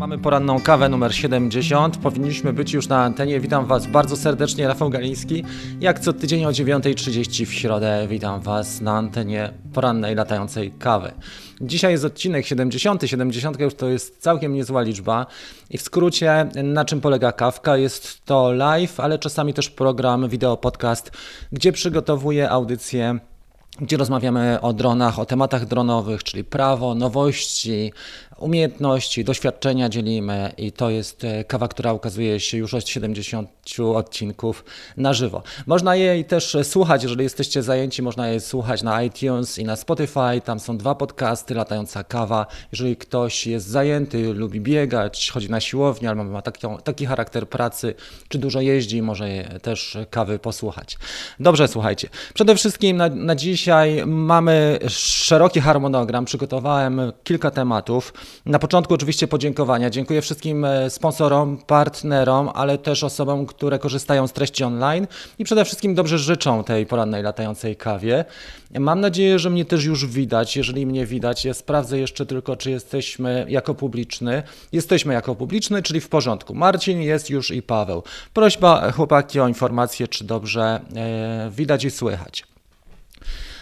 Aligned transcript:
Mamy 0.00 0.18
poranną 0.18 0.60
kawę 0.60 0.88
numer 0.88 1.14
70. 1.14 1.96
Powinniśmy 1.96 2.52
być 2.52 2.72
już 2.72 2.88
na 2.88 3.04
antenie. 3.04 3.40
Witam 3.40 3.66
Was 3.66 3.86
bardzo 3.86 4.16
serdecznie, 4.16 4.68
Rafał 4.68 4.90
Galiński. 4.90 5.44
Jak 5.80 6.00
co 6.00 6.12
tydzień 6.12 6.44
o 6.44 6.50
9.30 6.50 7.46
w 7.46 7.52
środę 7.52 8.06
witam 8.08 8.40
Was 8.40 8.80
na 8.80 8.96
antenie 8.96 9.52
porannej 9.72 10.14
latającej 10.14 10.70
kawy. 10.70 11.12
Dzisiaj 11.60 11.92
jest 11.92 12.04
odcinek 12.04 12.46
70. 12.46 13.02
70 13.06 13.60
już 13.60 13.74
to 13.74 13.88
jest 13.88 14.22
całkiem 14.22 14.54
niezła 14.54 14.82
liczba. 14.82 15.26
I 15.70 15.78
w 15.78 15.82
skrócie, 15.82 16.48
na 16.64 16.84
czym 16.84 17.00
polega 17.00 17.32
kawka? 17.32 17.76
Jest 17.76 18.24
to 18.24 18.52
live, 18.52 19.00
ale 19.00 19.18
czasami 19.18 19.54
też 19.54 19.70
program, 19.70 20.28
wideo, 20.28 20.56
podcast, 20.56 21.10
gdzie 21.52 21.72
przygotowuję 21.72 22.50
audycję 22.50 23.18
gdzie 23.80 23.96
rozmawiamy 23.96 24.60
o 24.60 24.72
dronach, 24.72 25.18
o 25.18 25.26
tematach 25.26 25.66
dronowych, 25.66 26.24
czyli 26.24 26.44
prawo, 26.44 26.94
nowości, 26.94 27.92
umiejętności, 28.40 29.24
doświadczenia 29.24 29.88
dzielimy 29.88 30.52
i 30.56 30.72
to 30.72 30.90
jest 30.90 31.24
e, 31.24 31.44
kawa, 31.44 31.68
która 31.68 31.92
ukazuje 31.92 32.40
się 32.40 32.58
już 32.58 32.74
od 32.74 32.88
70 32.88 33.50
odcinków 33.94 34.64
na 34.96 35.12
żywo. 35.12 35.42
Można 35.66 35.96
jej 35.96 36.24
też 36.24 36.56
słuchać, 36.62 37.02
jeżeli 37.02 37.22
jesteście 37.22 37.62
zajęci, 37.62 38.02
można 38.02 38.28
jej 38.28 38.40
słuchać 38.40 38.82
na 38.82 39.02
iTunes 39.02 39.58
i 39.58 39.64
na 39.64 39.76
Spotify. 39.76 40.40
Tam 40.44 40.60
są 40.60 40.78
dwa 40.78 40.94
podcasty, 40.94 41.54
Latająca 41.54 42.04
Kawa. 42.04 42.46
Jeżeli 42.72 42.96
ktoś 42.96 43.46
jest 43.46 43.66
zajęty, 43.66 44.34
lubi 44.34 44.60
biegać, 44.60 45.30
chodzi 45.34 45.50
na 45.50 45.60
siłownię 45.60 46.10
albo 46.10 46.24
ma 46.24 46.42
taki, 46.42 46.66
taki 46.84 47.06
charakter 47.06 47.48
pracy, 47.48 47.94
czy 48.28 48.38
dużo 48.38 48.60
jeździ, 48.60 49.02
może 49.02 49.26
też 49.62 49.98
kawy 50.10 50.38
posłuchać. 50.38 50.98
Dobrze, 51.40 51.68
słuchajcie. 51.68 52.08
Przede 52.34 52.56
wszystkim 52.56 52.96
na, 52.96 53.08
na 53.08 53.34
dzisiaj 53.34 53.69
mamy 54.06 54.78
szeroki 54.88 55.60
harmonogram. 55.60 56.24
Przygotowałem 56.24 57.00
kilka 57.24 57.50
tematów. 57.50 58.14
Na 58.46 58.58
początku 58.58 58.94
oczywiście 58.94 59.28
podziękowania. 59.28 59.90
Dziękuję 59.90 60.22
wszystkim 60.22 60.64
e, 60.64 60.90
sponsorom, 60.90 61.58
partnerom, 61.66 62.50
ale 62.54 62.78
też 62.78 63.04
osobom, 63.04 63.46
które 63.46 63.78
korzystają 63.78 64.26
z 64.26 64.32
treści 64.32 64.64
online 64.64 65.06
i 65.38 65.44
przede 65.44 65.64
wszystkim 65.64 65.94
dobrze 65.94 66.18
życzą 66.18 66.64
tej 66.64 66.86
porannej 66.86 67.22
latającej 67.22 67.76
kawie. 67.76 68.24
Mam 68.78 69.00
nadzieję, 69.00 69.38
że 69.38 69.50
mnie 69.50 69.64
też 69.64 69.84
już 69.84 70.06
widać. 70.06 70.56
Jeżeli 70.56 70.86
mnie 70.86 71.06
widać, 71.06 71.44
ja 71.44 71.54
sprawdzę 71.54 71.98
jeszcze 71.98 72.26
tylko, 72.26 72.56
czy 72.56 72.70
jesteśmy 72.70 73.46
jako 73.48 73.74
publiczny. 73.74 74.42
Jesteśmy 74.72 75.14
jako 75.14 75.34
publiczny, 75.34 75.82
czyli 75.82 76.00
w 76.00 76.08
porządku. 76.08 76.54
Marcin 76.54 77.00
jest 77.00 77.30
już 77.30 77.50
i 77.50 77.62
Paweł. 77.62 78.02
Prośba 78.34 78.92
chłopaki 78.92 79.40
o 79.40 79.48
informację, 79.48 80.08
czy 80.08 80.24
dobrze 80.24 80.80
e, 80.96 81.50
widać 81.50 81.84
i 81.84 81.90
słychać. 81.90 82.49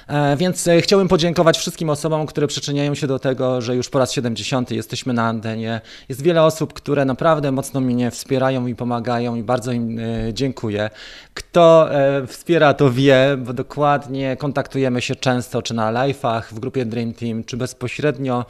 E, 0.08 0.36
więc 0.36 0.68
e, 0.68 0.80
chciałbym 0.80 1.08
podziękować 1.08 1.58
wszystkim 1.58 1.90
osobom, 1.90 2.26
które 2.26 2.46
przyczyniają 2.46 2.94
się 2.94 3.06
do 3.06 3.18
tego, 3.18 3.60
że 3.60 3.76
już 3.76 3.88
po 3.88 3.98
raz 3.98 4.12
70 4.12 4.70
jesteśmy 4.70 5.12
na 5.12 5.22
antenie. 5.24 5.80
Jest 6.08 6.22
wiele 6.22 6.42
osób, 6.42 6.72
które 6.72 7.04
naprawdę 7.04 7.52
mocno 7.52 7.80
mnie 7.80 8.10
wspierają 8.10 8.66
i 8.66 8.74
pomagają 8.74 9.34
i 9.34 9.42
bardzo 9.42 9.72
im 9.72 9.98
e, 9.98 10.02
dziękuję. 10.34 10.90
Kto 11.34 11.88
wspiera, 12.26 12.74
to 12.74 12.90
wie, 12.90 13.36
bo 13.38 13.52
dokładnie 13.52 14.36
kontaktujemy 14.36 15.02
się 15.02 15.16
często, 15.16 15.62
czy 15.62 15.74
na 15.74 15.92
live'ach 15.92 16.42
w 16.42 16.60
grupie 16.60 16.86
Dream 16.86 17.12
Team, 17.12 17.44
czy 17.44 17.56
bezpośrednio 17.56 18.44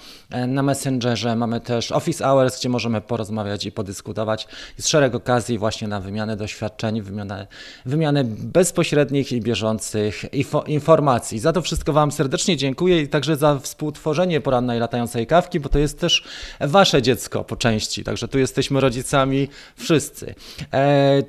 na 0.48 0.62
Messengerze. 0.62 1.36
Mamy 1.36 1.60
też 1.60 1.92
Office 1.92 2.24
Hours, 2.24 2.58
gdzie 2.58 2.68
możemy 2.68 3.00
porozmawiać 3.00 3.66
i 3.66 3.72
podyskutować. 3.72 4.48
Jest 4.76 4.88
szereg 4.88 5.14
okazji 5.14 5.58
właśnie 5.58 5.88
na 5.88 6.00
wymianę 6.00 6.36
doświadczeń, 6.36 7.02
wymianę, 7.02 7.46
wymianę 7.86 8.24
bezpośrednich 8.24 9.32
i 9.32 9.40
bieżących 9.40 10.24
informacji. 10.66 11.38
Za 11.48 11.52
to 11.52 11.62
wszystko 11.62 11.92
Wam 11.92 12.12
serdecznie 12.12 12.56
dziękuję 12.56 13.02
i 13.02 13.08
także 13.08 13.36
za 13.36 13.58
współtworzenie 13.58 14.40
porannej 14.40 14.80
latającej 14.80 15.26
kawki, 15.26 15.60
bo 15.60 15.68
to 15.68 15.78
jest 15.78 16.00
też 16.00 16.24
Wasze 16.60 17.02
dziecko 17.02 17.44
po 17.44 17.56
części, 17.56 18.04
także 18.04 18.28
tu 18.28 18.38
jesteśmy 18.38 18.80
rodzicami 18.80 19.48
wszyscy. 19.76 20.34
E, 20.72 21.22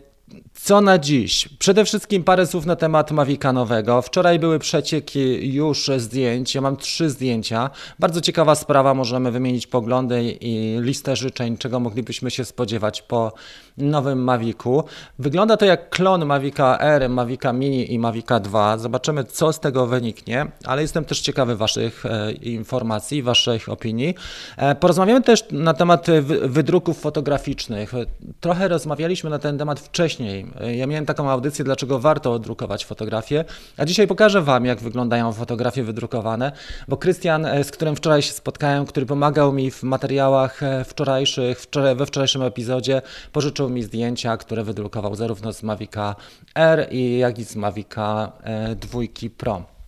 co 0.70 0.82
na 0.82 0.98
dziś? 0.98 1.50
Przede 1.60 1.86
wszystkim 1.86 2.24
parę 2.24 2.48
słów 2.48 2.66
na 2.66 2.76
temat 2.76 3.12
Mavica 3.12 3.54
nowego. 3.54 4.02
Wczoraj 4.02 4.40
były 4.40 4.60
przecieki 4.60 5.54
już 5.54 5.92
zdjęć. 5.98 6.56
Ja 6.56 6.62
mam 6.62 6.78
trzy 6.78 7.10
zdjęcia. 7.10 7.70
Bardzo 8.00 8.22
ciekawa 8.22 8.56
sprawa. 8.56 8.94
Możemy 8.94 9.32
wymienić 9.32 9.68
poglądy 9.68 10.38
i 10.42 10.78
listę 10.82 11.16
życzeń, 11.16 11.58
czego 11.58 11.80
moglibyśmy 11.80 12.32
się 12.32 12.46
spodziewać 12.46 13.02
po 13.02 13.34
nowym 13.80 14.24
Mavicu. 14.24 14.84
Wygląda 15.20 15.58
to 15.58 15.66
jak 15.66 15.90
klon 15.90 16.26
Mavica 16.26 16.78
R, 16.80 17.10
Mavica 17.10 17.54
Mini 17.54 17.94
i 17.94 18.00
Mavica 18.00 18.40
2. 18.40 18.78
Zobaczymy, 18.78 19.24
co 19.24 19.54
z 19.54 19.60
tego 19.60 19.88
wyniknie, 19.88 20.52
ale 20.66 20.82
jestem 20.82 21.06
też 21.06 21.22
ciekawy 21.22 21.56
Waszych 21.56 22.06
e, 22.06 22.32
informacji, 22.32 23.24
Waszych 23.24 23.70
opinii. 23.70 24.16
E, 24.58 24.76
porozmawiamy 24.76 25.22
też 25.22 25.46
na 25.52 25.74
temat 25.74 26.08
wydruków 26.44 27.00
fotograficznych. 27.00 27.94
Trochę 28.40 28.68
rozmawialiśmy 28.68 29.30
na 29.30 29.40
ten 29.40 29.58
temat 29.58 29.80
wcześniej. 29.80 30.46
Ja 30.68 30.88
miałem 30.88 31.06
taką 31.06 31.30
audycję, 31.30 31.66
dlaczego 31.66 32.00
warto 32.00 32.40
drukować 32.40 32.86
fotografie, 32.86 33.46
a 33.78 33.86
dzisiaj 33.86 34.08
pokażę 34.08 34.42
Wam, 34.42 34.66
jak 34.66 34.80
wyglądają 34.80 35.34
fotografie 35.34 35.84
wydrukowane, 35.84 36.52
bo 36.88 36.98
Krystian, 36.98 37.46
e, 37.46 37.64
z 37.64 37.72
którym 37.72 37.96
wczoraj 37.96 38.22
się 38.22 38.32
spotkałem, 38.32 38.86
który 38.86 39.06
pomagał 39.06 39.54
mi 39.54 39.72
w 39.72 39.84
materiałach 39.84 40.62
wczorajszych, 40.86 41.62
wczoraj, 41.62 41.96
we 41.96 42.06
wczorajszym 42.06 42.42
epizodzie, 42.42 43.02
pożyczył 43.32 43.70
mi 43.70 43.84
zdjęcia, 43.84 44.38
które 44.38 44.64
wydrukował 44.64 45.16
zarówno 45.16 45.54
z 45.54 45.64
Mavica 45.64 46.16
R, 46.56 46.94
jak 47.18 47.40
i 47.40 47.44
z 47.44 47.56
Mavica 47.56 48.32
2 48.76 49.02
e, 49.02 49.30
Pro. 49.38 49.79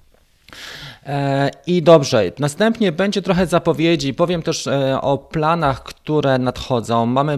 E, 1.05 1.49
I 1.67 1.81
dobrze, 1.81 2.31
następnie 2.39 2.91
będzie 2.91 3.21
trochę 3.21 3.47
zapowiedzi. 3.47 4.13
Powiem 4.13 4.41
też 4.41 4.67
e, 4.67 5.01
o 5.01 5.17
planach, 5.17 5.83
które 5.83 6.37
nadchodzą. 6.39 7.05
Mamy 7.05 7.37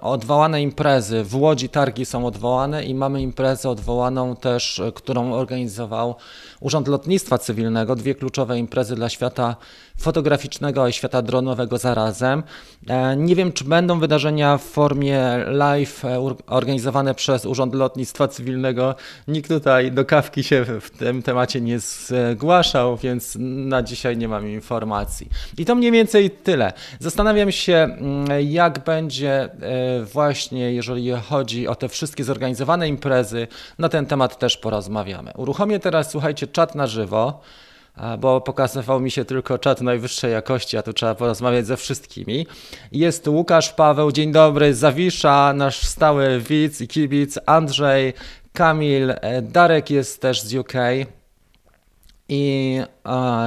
odwołane 0.00 0.62
imprezy. 0.62 1.24
W 1.24 1.36
Łodzi 1.36 1.68
targi 1.68 2.06
są 2.06 2.26
odwołane 2.26 2.84
i 2.84 2.94
mamy 2.94 3.22
imprezę 3.22 3.70
odwołaną 3.70 4.36
też, 4.36 4.82
którą 4.94 5.32
organizował 5.32 6.14
Urząd 6.60 6.88
Lotnictwa 6.88 7.38
Cywilnego. 7.38 7.96
Dwie 7.96 8.14
kluczowe 8.14 8.58
imprezy 8.58 8.94
dla 8.94 9.08
świata 9.08 9.56
fotograficznego 10.02 10.88
i 10.88 10.92
świata 10.92 11.22
dronowego 11.22 11.78
zarazem. 11.78 12.42
E, 12.88 13.16
nie 13.16 13.36
wiem, 13.36 13.52
czy 13.52 13.64
będą 13.64 13.98
wydarzenia 13.98 14.58
w 14.58 14.62
formie 14.62 15.22
live 15.46 16.04
e, 16.04 16.34
organizowane 16.46 17.14
przez 17.14 17.46
Urząd 17.46 17.74
Lotnictwa 17.74 18.28
Cywilnego. 18.28 18.94
Nikt 19.28 19.48
tutaj 19.48 19.92
do 19.92 20.04
kawki 20.04 20.44
się 20.44 20.64
w 20.80 20.90
tym 20.90 21.22
temacie 21.22 21.60
nie 21.60 21.78
zgłaszał, 21.78 22.96
więc 22.96 23.36
na 23.38 23.82
dzisiaj 23.82 24.16
nie 24.16 24.28
mam 24.28 24.48
informacji. 24.48 25.28
I 25.58 25.64
to 25.64 25.74
mniej 25.74 25.92
więcej 25.92 26.30
tyle. 26.30 26.72
Zastanawiam 26.98 27.52
się, 27.52 27.74
mm, 27.74 28.26
jak 28.40 28.84
będzie 28.84 29.42
e, 29.42 29.50
właśnie, 30.04 30.72
jeżeli 30.72 31.10
chodzi 31.28 31.68
o 31.68 31.74
te 31.74 31.88
wszystkie 31.88 32.24
zorganizowane 32.24 32.88
imprezy. 32.88 33.46
Na 33.78 33.88
ten 33.88 34.06
temat 34.06 34.38
też 34.38 34.56
porozmawiamy. 34.56 35.32
Uruchomię 35.36 35.78
teraz, 35.78 36.10
słuchajcie, 36.10 36.46
czat 36.46 36.74
na 36.74 36.86
żywo 36.86 37.40
bo 38.18 38.40
pokazywał 38.40 39.00
mi 39.00 39.10
się 39.10 39.24
tylko 39.24 39.58
czat 39.58 39.80
najwyższej 39.80 40.32
jakości, 40.32 40.76
a 40.76 40.82
tu 40.82 40.92
trzeba 40.92 41.14
porozmawiać 41.14 41.66
ze 41.66 41.76
wszystkimi. 41.76 42.46
Jest 42.92 43.28
Łukasz 43.28 43.72
Paweł, 43.72 44.12
dzień 44.12 44.32
dobry, 44.32 44.74
Zawisza, 44.74 45.52
nasz 45.52 45.82
stały 45.82 46.40
widz 46.40 46.80
i 46.80 46.88
kibic, 46.88 47.38
Andrzej, 47.46 48.12
Kamil, 48.52 49.10
e, 49.10 49.42
Darek 49.42 49.90
jest 49.90 50.20
też 50.20 50.42
z 50.42 50.54
UK. 50.54 50.72
I 52.28 52.80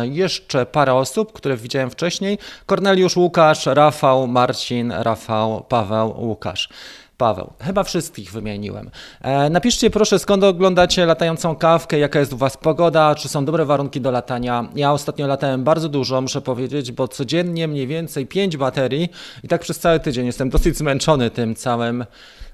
jeszcze 0.03 0.65
parę 0.65 0.93
osób, 0.93 1.33
które 1.33 1.57
widziałem 1.57 1.89
wcześniej. 1.89 2.37
Korneliusz, 2.65 3.17
Łukasz, 3.17 3.65
Rafał, 3.65 4.27
Marcin, 4.27 4.91
Rafał, 4.91 5.63
Paweł, 5.63 6.15
Łukasz. 6.17 6.69
Paweł. 7.17 7.53
Chyba 7.61 7.83
wszystkich 7.83 8.31
wymieniłem. 8.31 8.89
E, 9.21 9.49
napiszcie 9.49 9.89
proszę, 9.89 10.19
skąd 10.19 10.43
oglądacie 10.43 11.05
latającą 11.05 11.55
kawkę, 11.55 11.99
jaka 11.99 12.19
jest 12.19 12.33
u 12.33 12.37
Was 12.37 12.57
pogoda, 12.57 13.15
czy 13.15 13.29
są 13.29 13.45
dobre 13.45 13.65
warunki 13.65 14.01
do 14.01 14.11
latania. 14.11 14.69
Ja 14.75 14.91
ostatnio 14.91 15.27
latałem 15.27 15.63
bardzo 15.63 15.89
dużo, 15.89 16.21
muszę 16.21 16.41
powiedzieć, 16.41 16.91
bo 16.91 17.07
codziennie 17.07 17.67
mniej 17.67 17.87
więcej 17.87 18.27
5 18.27 18.57
baterii 18.57 19.09
i 19.43 19.47
tak 19.47 19.61
przez 19.61 19.79
cały 19.79 19.99
tydzień 19.99 20.25
jestem 20.25 20.49
dosyć 20.49 20.77
zmęczony 20.77 21.29
tym 21.29 21.55
całym 21.55 22.05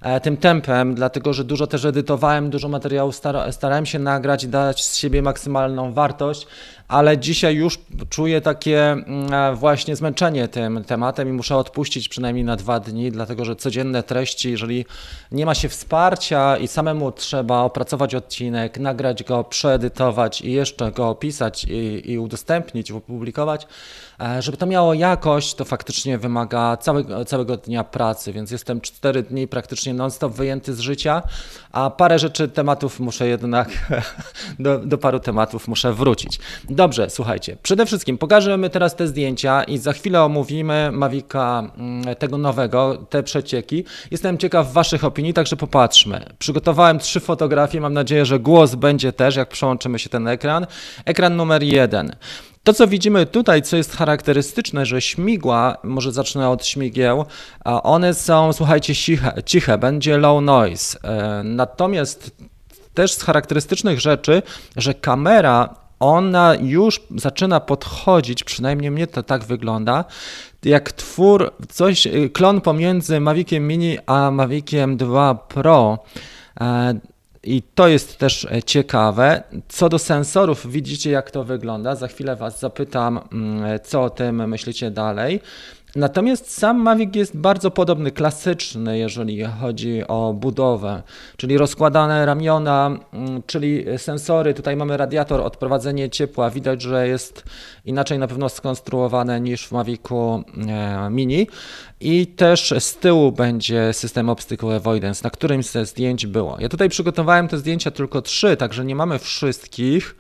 E, 0.02 0.20
tym 0.20 0.38
tempem, 0.38 0.96
dlatego 0.96 1.34
że 1.34 1.44
dużo 1.44 1.68
też 1.68 1.86
edytowałem, 1.86 2.50
dużo 2.50 2.68
materiałów 2.68 3.16
starałem 3.52 3.86
się 3.86 4.00
nagrać 4.00 4.48
dać 4.48 4.86
z 4.86 4.96
siebie 4.96 5.22
maksymalną 5.22 5.94
wartość, 5.94 6.48
ale 6.92 7.18
dzisiaj 7.18 7.56
już 7.56 7.80
czuję 8.10 8.42
takie 8.42 8.92
mm, 8.92 9.34
e, 9.34 9.56
właśnie 9.56 9.96
zmęczenie 9.96 10.48
tym 10.48 10.84
tematem 10.84 11.30
i 11.30 11.32
muszę 11.32 11.58
odpuścić 11.58 12.10
przynajmniej 12.10 12.46
na 12.46 12.56
dwa 12.56 12.80
dni, 12.80 13.12
dlatego 13.12 13.46
że 13.46 13.56
codzienne 13.56 14.04
treści, 14.04 14.52
jeżeli 14.52 14.86
nie 15.32 15.46
ma 15.46 15.56
się 15.56 15.70
wsparcia 15.70 16.58
i 16.58 16.68
samemu 16.68 17.12
trzeba 17.12 17.62
opracować 17.62 18.16
odcinek, 18.16 18.80
nagrać 18.80 19.24
go, 19.24 19.44
przeedytować 19.44 20.42
i 20.42 20.52
jeszcze 20.52 20.92
go 20.92 21.10
opisać 21.10 21.64
i, 21.64 22.12
i 22.12 22.20
udostępnić, 22.20 22.92
opublikować, 22.92 23.68
E, 24.22 24.42
żeby 24.42 24.58
to 24.58 24.66
miało 24.66 24.94
jakość, 24.94 25.56
to 25.56 25.66
faktycznie 25.66 26.18
wymaga 26.18 26.78
całego, 26.78 27.26
całego 27.26 27.58
dnia 27.58 27.84
pracy, 27.84 28.34
więc 28.34 28.52
jestem 28.52 28.82
4 28.82 29.24
dni 29.24 29.48
praktycznie 29.48 29.94
non-stop 29.94 30.34
wyjęty 30.34 30.74
z 30.74 30.80
życia, 30.80 31.24
a 31.72 31.90
parę 31.90 32.20
rzeczy, 32.20 32.48
tematów 32.48 33.00
muszę 33.00 33.28
jednak, 33.28 33.70
do, 34.60 34.80
do 34.80 34.98
paru 34.98 35.20
tematów 35.20 35.68
muszę 35.68 35.94
wrócić. 35.94 36.40
Dobrze, 36.82 37.10
słuchajcie. 37.10 37.58
Przede 37.64 37.86
wszystkim 37.86 38.18
pokażemy 38.18 38.70
teraz 38.70 38.96
te 38.96 39.08
zdjęcia 39.08 39.64
i 39.64 39.78
za 39.78 39.94
chwilę 39.94 40.24
omówimy 40.24 40.90
Mavica 40.92 41.72
mm, 41.78 42.16
tego 42.16 42.38
nowego, 42.38 42.98
te 43.10 43.24
przecieki. 43.24 43.86
Jestem 44.12 44.38
ciekaw 44.38 44.74
Waszych 44.74 45.04
opinii, 45.04 45.34
także 45.34 45.56
popatrzmy. 45.58 46.26
Przygotowałem 46.40 47.00
trzy 47.00 47.20
fotografie, 47.20 47.82
mam 47.82 47.94
nadzieję, 47.94 48.26
że 48.26 48.40
głos 48.40 48.76
będzie 48.76 49.14
też, 49.14 49.36
jak 49.36 49.50
przełączymy 49.50 50.00
się 50.00 50.10
ten 50.10 50.28
ekran. 50.28 50.68
Ekran 51.06 51.36
numer 51.36 51.64
jeden. 51.64 52.16
To, 52.64 52.74
co 52.74 52.88
widzimy 52.88 53.26
tutaj, 53.26 53.62
co 53.62 53.78
jest 53.78 53.96
charakterystyczne, 53.96 54.86
że 54.86 55.02
śmigła, 55.02 55.78
może 55.84 56.12
zacznę 56.12 56.50
od 56.50 56.66
śmigieł, 56.66 57.26
one 57.66 58.14
są, 58.14 58.54
słuchajcie, 58.54 58.96
ciche, 58.96 59.34
ciche 59.46 59.78
będzie 59.78 60.18
low 60.18 60.44
noise. 60.44 61.00
E, 61.04 61.44
natomiast 61.44 62.32
też 62.94 63.14
z 63.14 63.24
charakterystycznych 63.24 64.00
rzeczy, 64.00 64.42
że 64.78 64.94
kamera 64.94 65.82
ona 66.02 66.56
już 66.62 67.02
zaczyna 67.16 67.60
podchodzić, 67.60 68.44
przynajmniej 68.44 68.92
mnie 68.92 69.08
to 69.08 69.24
tak 69.24 69.44
wygląda, 69.44 70.06
jak 70.66 70.92
twór, 70.92 71.52
coś, 71.70 72.08
klon 72.34 72.62
pomiędzy 72.62 73.20
Maviciem 73.20 73.68
Mini 73.68 73.98
a 74.06 74.32
Maviciem 74.32 74.98
2 74.98 75.36
Pro. 75.36 76.00
E, 76.62 76.94
I 77.44 77.64
to 77.76 77.88
jest 77.88 78.18
też 78.18 78.48
ciekawe. 78.66 79.44
Co 79.68 79.90
do 79.90 80.00
sensorów, 80.00 80.72
widzicie 80.72 81.12
jak 81.12 81.32
to 81.32 81.44
wygląda. 81.44 81.96
Za 81.96 82.08
chwilę 82.08 82.36
Was 82.36 82.60
zapytam, 82.60 83.20
mm, 83.32 83.80
co 83.84 84.04
o 84.04 84.10
tym 84.10 84.50
myślicie 84.50 84.92
dalej. 84.92 85.42
Natomiast 85.96 86.58
sam 86.58 86.78
Mavic 86.78 87.16
jest 87.16 87.38
bardzo 87.38 87.72
podobny, 87.72 88.12
klasyczny, 88.12 88.98
jeżeli 88.98 89.44
chodzi 89.44 90.08
o 90.08 90.34
budowę, 90.34 91.04
czyli 91.38 91.58
rozkładane 91.58 92.26
ramiona, 92.26 93.00
mm, 93.14 93.44
czyli 93.46 93.86
sensory. 93.98 94.54
Tutaj 94.54 94.76
mamy 94.76 94.98
radiator, 94.98 95.42
odprowadzenie 95.42 96.10
ciepła. 96.10 96.50
Widać, 96.50 96.82
że 96.82 97.08
jest 97.08 97.44
inaczej 97.86 98.20
na 98.20 98.28
pewno 98.28 98.50
skonstruowane 98.50 99.42
niż 99.42 99.68
w 99.68 99.72
Mavicu 99.72 100.44
e, 100.68 101.10
Mini. 101.10 101.48
I 102.00 102.28
też 102.28 102.74
z 102.80 102.96
tyłu 102.96 103.32
będzie 103.32 103.94
system 103.94 104.30
Obstacle 104.30 104.76
Avoidance, 104.76 105.22
na 105.24 105.30
którymś 105.30 105.66
ze 105.66 105.86
zdjęć 105.86 106.28
było. 106.28 106.58
Ja 106.60 106.70
tutaj 106.70 106.90
przygotowałem 106.90 107.48
te 107.48 107.58
zdjęcia 107.58 107.92
tylko 107.92 108.22
trzy, 108.22 108.58
także 108.58 108.86
nie 108.86 108.96
mamy 108.96 109.20
wszystkich. 109.20 110.16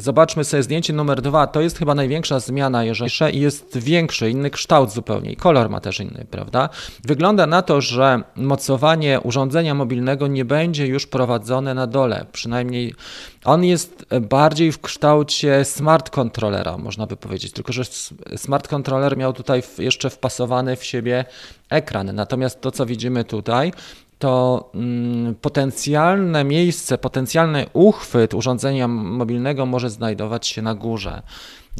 Zobaczmy 0.00 0.44
sobie 0.44 0.62
zdjęcie 0.62 0.92
numer 0.92 1.22
dwa. 1.22 1.46
To 1.46 1.60
jest 1.60 1.78
chyba 1.78 1.94
największa 1.94 2.40
zmiana, 2.40 2.84
jeżeli 2.84 3.40
jest 3.40 3.78
większy, 3.78 4.30
inny 4.30 4.50
kształt 4.50 4.92
zupełnie 4.92 5.32
i 5.32 5.36
kolor 5.36 5.70
ma 5.70 5.80
też 5.80 6.00
inny, 6.00 6.26
prawda? 6.30 6.68
Wygląda 7.04 7.46
na 7.46 7.62
to, 7.62 7.80
że 7.80 8.22
mocowanie 8.36 9.20
urządzenia 9.20 9.74
mobilnego 9.74 10.26
nie 10.26 10.44
będzie 10.44 10.86
już 10.86 11.06
prowadzone 11.06 11.74
na 11.74 11.86
dole. 11.86 12.26
Przynajmniej 12.32 12.94
on 13.44 13.64
jest 13.64 14.06
bardziej 14.20 14.72
w 14.72 14.80
kształcie 14.80 15.64
smart 15.64 16.10
controllera, 16.10 16.78
można 16.78 17.06
by 17.06 17.16
powiedzieć. 17.16 17.52
Tylko, 17.52 17.72
że 17.72 17.82
smart 18.36 18.68
controller 18.68 19.16
miał 19.16 19.32
tutaj 19.32 19.62
jeszcze 19.78 20.10
wpasowany 20.10 20.76
w 20.76 20.84
siebie 20.84 21.24
ekran. 21.70 22.14
Natomiast 22.14 22.60
to, 22.60 22.70
co 22.70 22.86
widzimy 22.86 23.24
tutaj, 23.24 23.72
to 24.20 24.70
mm, 24.74 25.34
potencjalne 25.34 26.44
miejsce, 26.44 26.98
potencjalny 26.98 27.66
uchwyt 27.72 28.34
urządzenia 28.34 28.88
mobilnego 28.88 29.66
może 29.66 29.90
znajdować 29.90 30.46
się 30.46 30.62
na 30.62 30.74
górze. 30.74 31.22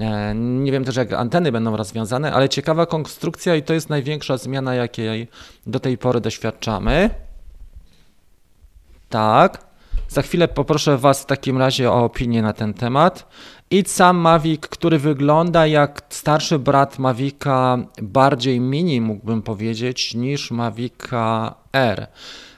E, 0.01 0.35
nie 0.35 0.73
wiem 0.73 0.85
też, 0.85 0.97
jak 0.97 1.13
anteny 1.13 1.53
będą 1.53 1.77
rozwiązane, 1.77 2.33
ale 2.33 2.49
ciekawa 2.49 2.87
konstrukcja 2.87 3.57
i 3.57 3.63
to 3.63 3.75
jest 3.75 3.91
największa 3.91 4.37
zmiana, 4.37 4.75
jakiej 4.75 5.29
do 5.67 5.81
tej 5.81 5.99
pory 5.99 6.21
doświadczamy. 6.21 7.11
Tak. 9.09 9.65
Za 10.09 10.23
chwilę 10.23 10.49
poproszę 10.49 10.99
Was 10.99 11.23
w 11.23 11.27
takim 11.27 11.59
razie 11.59 11.91
o 11.91 12.05
opinię 12.05 12.43
na 12.43 12.53
ten 12.53 12.75
temat. 12.75 13.29
I 13.71 13.85
sam 13.87 14.17
Mavic, 14.17 14.61
który 14.61 14.99
wygląda 14.99 15.67
jak 15.67 16.03
starszy 16.09 16.59
brat 16.59 16.99
Mavica, 16.99 17.79
bardziej 18.03 18.61
mini 18.61 19.01
mógłbym 19.01 19.43
powiedzieć, 19.43 20.15
niż 20.15 20.51
Mavica 20.51 21.55
R. 21.73 22.07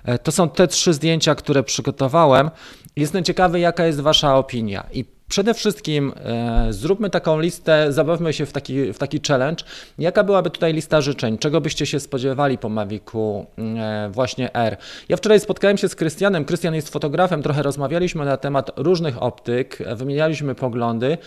E, 0.05 0.19
to 0.19 0.33
są 0.33 0.49
te 0.49 0.69
trzy 0.69 0.93
zdjęcia, 0.93 1.35
które 1.35 1.63
przygotowałem. 1.63 2.51
Jestem 2.97 3.25
ciekawy, 3.25 3.61
jaka 3.61 3.87
jest 3.87 4.01
Wasza 4.01 4.37
opinia. 4.37 4.87
I 4.93 5.05
Przede 5.33 5.55
wszystkim 5.55 6.13
e, 6.17 6.67
zróbmy 6.71 7.11
taką 7.11 7.41
listę, 7.41 7.93
zabawmy 7.93 8.33
się 8.33 8.47
w 8.47 8.53
taki, 8.53 8.93
w 8.93 8.99
taki 8.99 9.21
challenge. 9.29 9.65
Jaka 9.99 10.25
byłaby 10.25 10.51
tutaj 10.51 10.73
lista 10.73 11.01
życzeń? 11.01 11.39
Czego 11.39 11.61
byście 11.61 11.87
się 11.87 12.01
spodziewali 12.01 12.59
po 12.59 12.69
Mavicu 12.69 13.47
e, 13.59 14.11
właśnie 14.11 14.55
R? 14.55 14.77
Ja 15.09 15.17
wczoraj 15.17 15.41
spotkałem 15.41 15.77
się 15.77 15.89
z 15.89 15.95
Krystianem. 15.95 16.45
Krystian 16.45 16.75
jest 16.75 16.89
fotografem, 16.89 17.43
trochę 17.43 17.63
rozmawialiśmy 17.63 18.25
na 18.25 18.37
temat 18.37 18.71
różnych 18.77 19.23
optyk, 19.23 19.79
wymienialiśmy 19.97 20.55
poglądy 20.55 21.19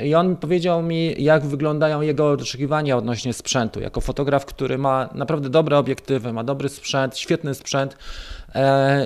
i 0.00 0.14
on 0.14 0.36
powiedział 0.36 0.82
mi, 0.82 1.24
jak 1.24 1.46
wyglądają 1.46 2.00
jego 2.00 2.30
oczekiwania 2.30 2.96
odnośnie 2.96 3.32
sprzętu. 3.32 3.80
Jako 3.80 4.00
fotograf, 4.00 4.44
który 4.44 4.78
ma 4.78 5.08
naprawdę 5.14 5.48
dobre 5.48 5.78
obiektywy, 5.78 6.32
ma 6.32 6.44
dobry 6.44 6.68
sprzęt, 6.68 7.18
świetny 7.18 7.54
sprzęt, 7.54 7.96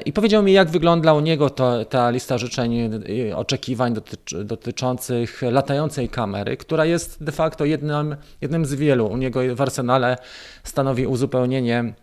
I 0.04 0.12
powiedział 0.12 0.42
mi, 0.42 0.52
jak 0.52 0.70
wygląda 0.70 1.14
u 1.14 1.20
niego 1.20 1.50
to, 1.50 1.84
ta 1.84 2.10
lista 2.10 2.38
życzeń, 2.38 2.90
oczekiwań 3.34 3.94
dotyczy, 3.94 4.44
dotyczących 4.44 5.42
latającej 5.42 6.08
kamery, 6.08 6.56
która 6.56 6.84
jest 6.84 7.24
de 7.24 7.32
facto 7.32 7.64
jednym, 7.64 8.16
jednym 8.40 8.66
z 8.66 8.74
wielu. 8.74 9.06
U 9.06 9.16
niego 9.16 9.40
w 9.54 9.60
arsenale 9.60 10.16
stanowi 10.64 11.06
uzupełnienie 11.06 11.94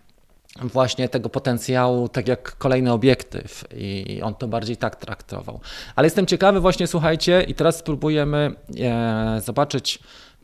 właśnie 0.61 1.09
tego 1.09 1.29
potencjału, 1.29 2.09
tak 2.09 2.27
jak 2.27 2.57
kolejny 2.57 2.91
obiektyw 2.91 3.63
i 3.75 4.21
on 4.23 4.35
to 4.35 4.47
bardziej 4.47 4.77
tak 4.77 4.95
traktował. 4.95 5.59
Ale 5.95 6.05
jestem 6.05 6.25
ciekawy 6.25 6.59
właśnie, 6.59 6.87
słuchajcie, 6.87 7.43
i 7.47 7.55
teraz 7.55 7.77
spróbujemy 7.77 8.55
e, 8.79 9.41
zobaczyć 9.45 9.99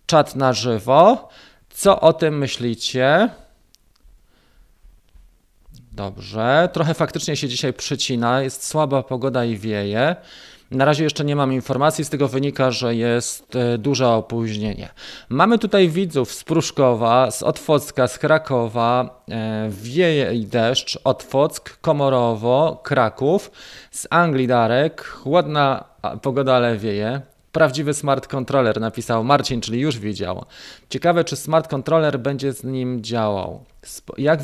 czat 0.05 0.35
na 0.35 0.53
żywo. 0.53 1.29
Co 1.69 2.01
o 2.01 2.13
tym 2.13 2.37
myślicie? 2.37 3.29
Dobrze, 5.99 6.69
trochę 6.73 6.93
faktycznie 6.93 7.35
się 7.35 7.47
dzisiaj 7.47 7.73
przycina, 7.73 8.41
jest 8.41 8.67
słaba 8.67 9.03
pogoda 9.03 9.45
i 9.45 9.57
wieje. 9.57 10.15
Na 10.71 10.85
razie 10.85 11.03
jeszcze 11.03 11.25
nie 11.25 11.35
mam 11.35 11.53
informacji, 11.53 12.05
z 12.05 12.09
tego 12.09 12.27
wynika, 12.27 12.71
że 12.71 12.95
jest 12.95 13.55
e, 13.55 13.77
duże 13.77 14.07
opóźnienie. 14.07 14.89
Mamy 15.29 15.59
tutaj 15.59 15.89
widzów 15.89 16.33
z 16.33 16.43
Pruszkowa, 16.43 17.31
z 17.31 17.43
Otwocka, 17.43 18.07
z 18.07 18.17
Krakowa, 18.19 19.23
e, 19.29 19.69
wieje 19.69 20.33
i 20.33 20.45
deszcz, 20.45 20.99
Otwock, 21.03 21.77
Komorowo, 21.81 22.81
Kraków, 22.83 23.51
z 23.91 24.07
Anglii 24.09 24.47
Darek, 24.47 25.13
ładna 25.25 25.83
pogoda, 26.21 26.53
ale 26.53 26.77
wieje. 26.77 27.21
Prawdziwy 27.51 27.93
smart 27.93 28.27
controller 28.27 28.81
napisał 28.81 29.23
Marcin, 29.23 29.61
czyli 29.61 29.79
już 29.79 29.99
widział. 29.99 30.45
Ciekawe, 30.89 31.23
czy 31.23 31.35
smart 31.35 31.67
controller 31.67 32.19
będzie 32.19 32.53
z 32.53 32.63
nim 32.63 33.03
działał. 33.03 33.63
Jak 34.17 34.41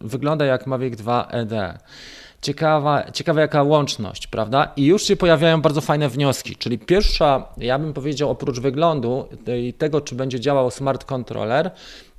wygląda 0.00 0.44
jak 0.44 0.66
Mavic 0.66 0.96
2 0.96 1.28
ED. 1.30 1.52
Ciekawa, 2.42 3.10
ciekawa 3.10 3.40
jaka 3.40 3.62
łączność, 3.62 4.26
prawda? 4.26 4.72
I 4.76 4.84
już 4.84 5.02
się 5.02 5.16
pojawiają 5.16 5.60
bardzo 5.62 5.80
fajne 5.80 6.08
wnioski. 6.08 6.56
Czyli 6.56 6.78
pierwsza, 6.78 7.48
ja 7.56 7.78
bym 7.78 7.92
powiedział, 7.92 8.30
oprócz 8.30 8.60
wyglądu 8.60 9.28
i 9.58 9.72
tego, 9.72 10.00
czy 10.00 10.14
będzie 10.14 10.40
działał 10.40 10.70
smart 10.70 11.04
controller, 11.04 11.70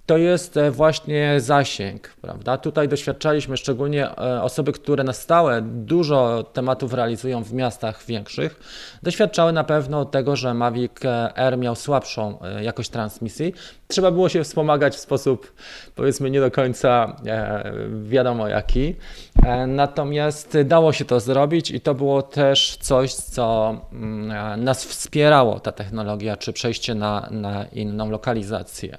to 0.06 0.18
jest 0.18 0.58
e, 0.58 0.72
właśnie 0.72 1.40
zasięg, 1.40 2.14
prawda? 2.22 2.58
Tutaj 2.58 2.88
doświadczaliśmy 2.88 3.58
szczególnie 3.58 4.10
e, 4.10 4.42
osoby, 4.42 4.72
które 4.72 5.04
na 5.04 5.14
stałe 5.14 5.62
dużo 5.62 6.44
tematów 6.54 6.94
realizują 6.94 7.44
w 7.44 7.54
miastach 7.54 8.06
większych, 8.06 8.60
doświadczały 9.04 9.54
na 9.54 9.64
pewno 9.64 10.06
tego, 10.06 10.36
że 10.36 10.54
Mavic 10.54 10.92
R 11.36 11.58
miał 11.58 11.76
słabszą 11.76 12.40
e, 12.42 12.64
jakość 12.64 12.90
transmisji. 12.90 13.54
Trzeba 13.88 14.12
było 14.12 14.30
się 14.30 14.44
wspomagać 14.44 14.96
w 14.96 15.00
sposób 15.00 15.54
powiedzmy 15.96 16.30
nie 16.30 16.40
do 16.40 16.52
końca 16.52 17.16
wiadomo 18.04 18.48
jaki. 18.48 18.96
Natomiast 19.68 20.58
dało 20.66 20.94
się 20.94 21.06
to 21.06 21.20
zrobić 21.20 21.72
i 21.72 21.82
to 21.82 21.96
było 21.96 22.22
też 22.22 22.78
coś, 22.82 23.14
co 23.14 23.76
mm, 23.94 24.64
nas 24.64 24.86
wspierało, 24.86 25.60
ta 25.60 25.72
technologia, 25.72 26.38
czy 26.38 26.54
przejście 26.54 26.96
na, 26.96 27.28
na 27.32 27.66
inną 27.66 28.10
lokalizację. 28.10 28.98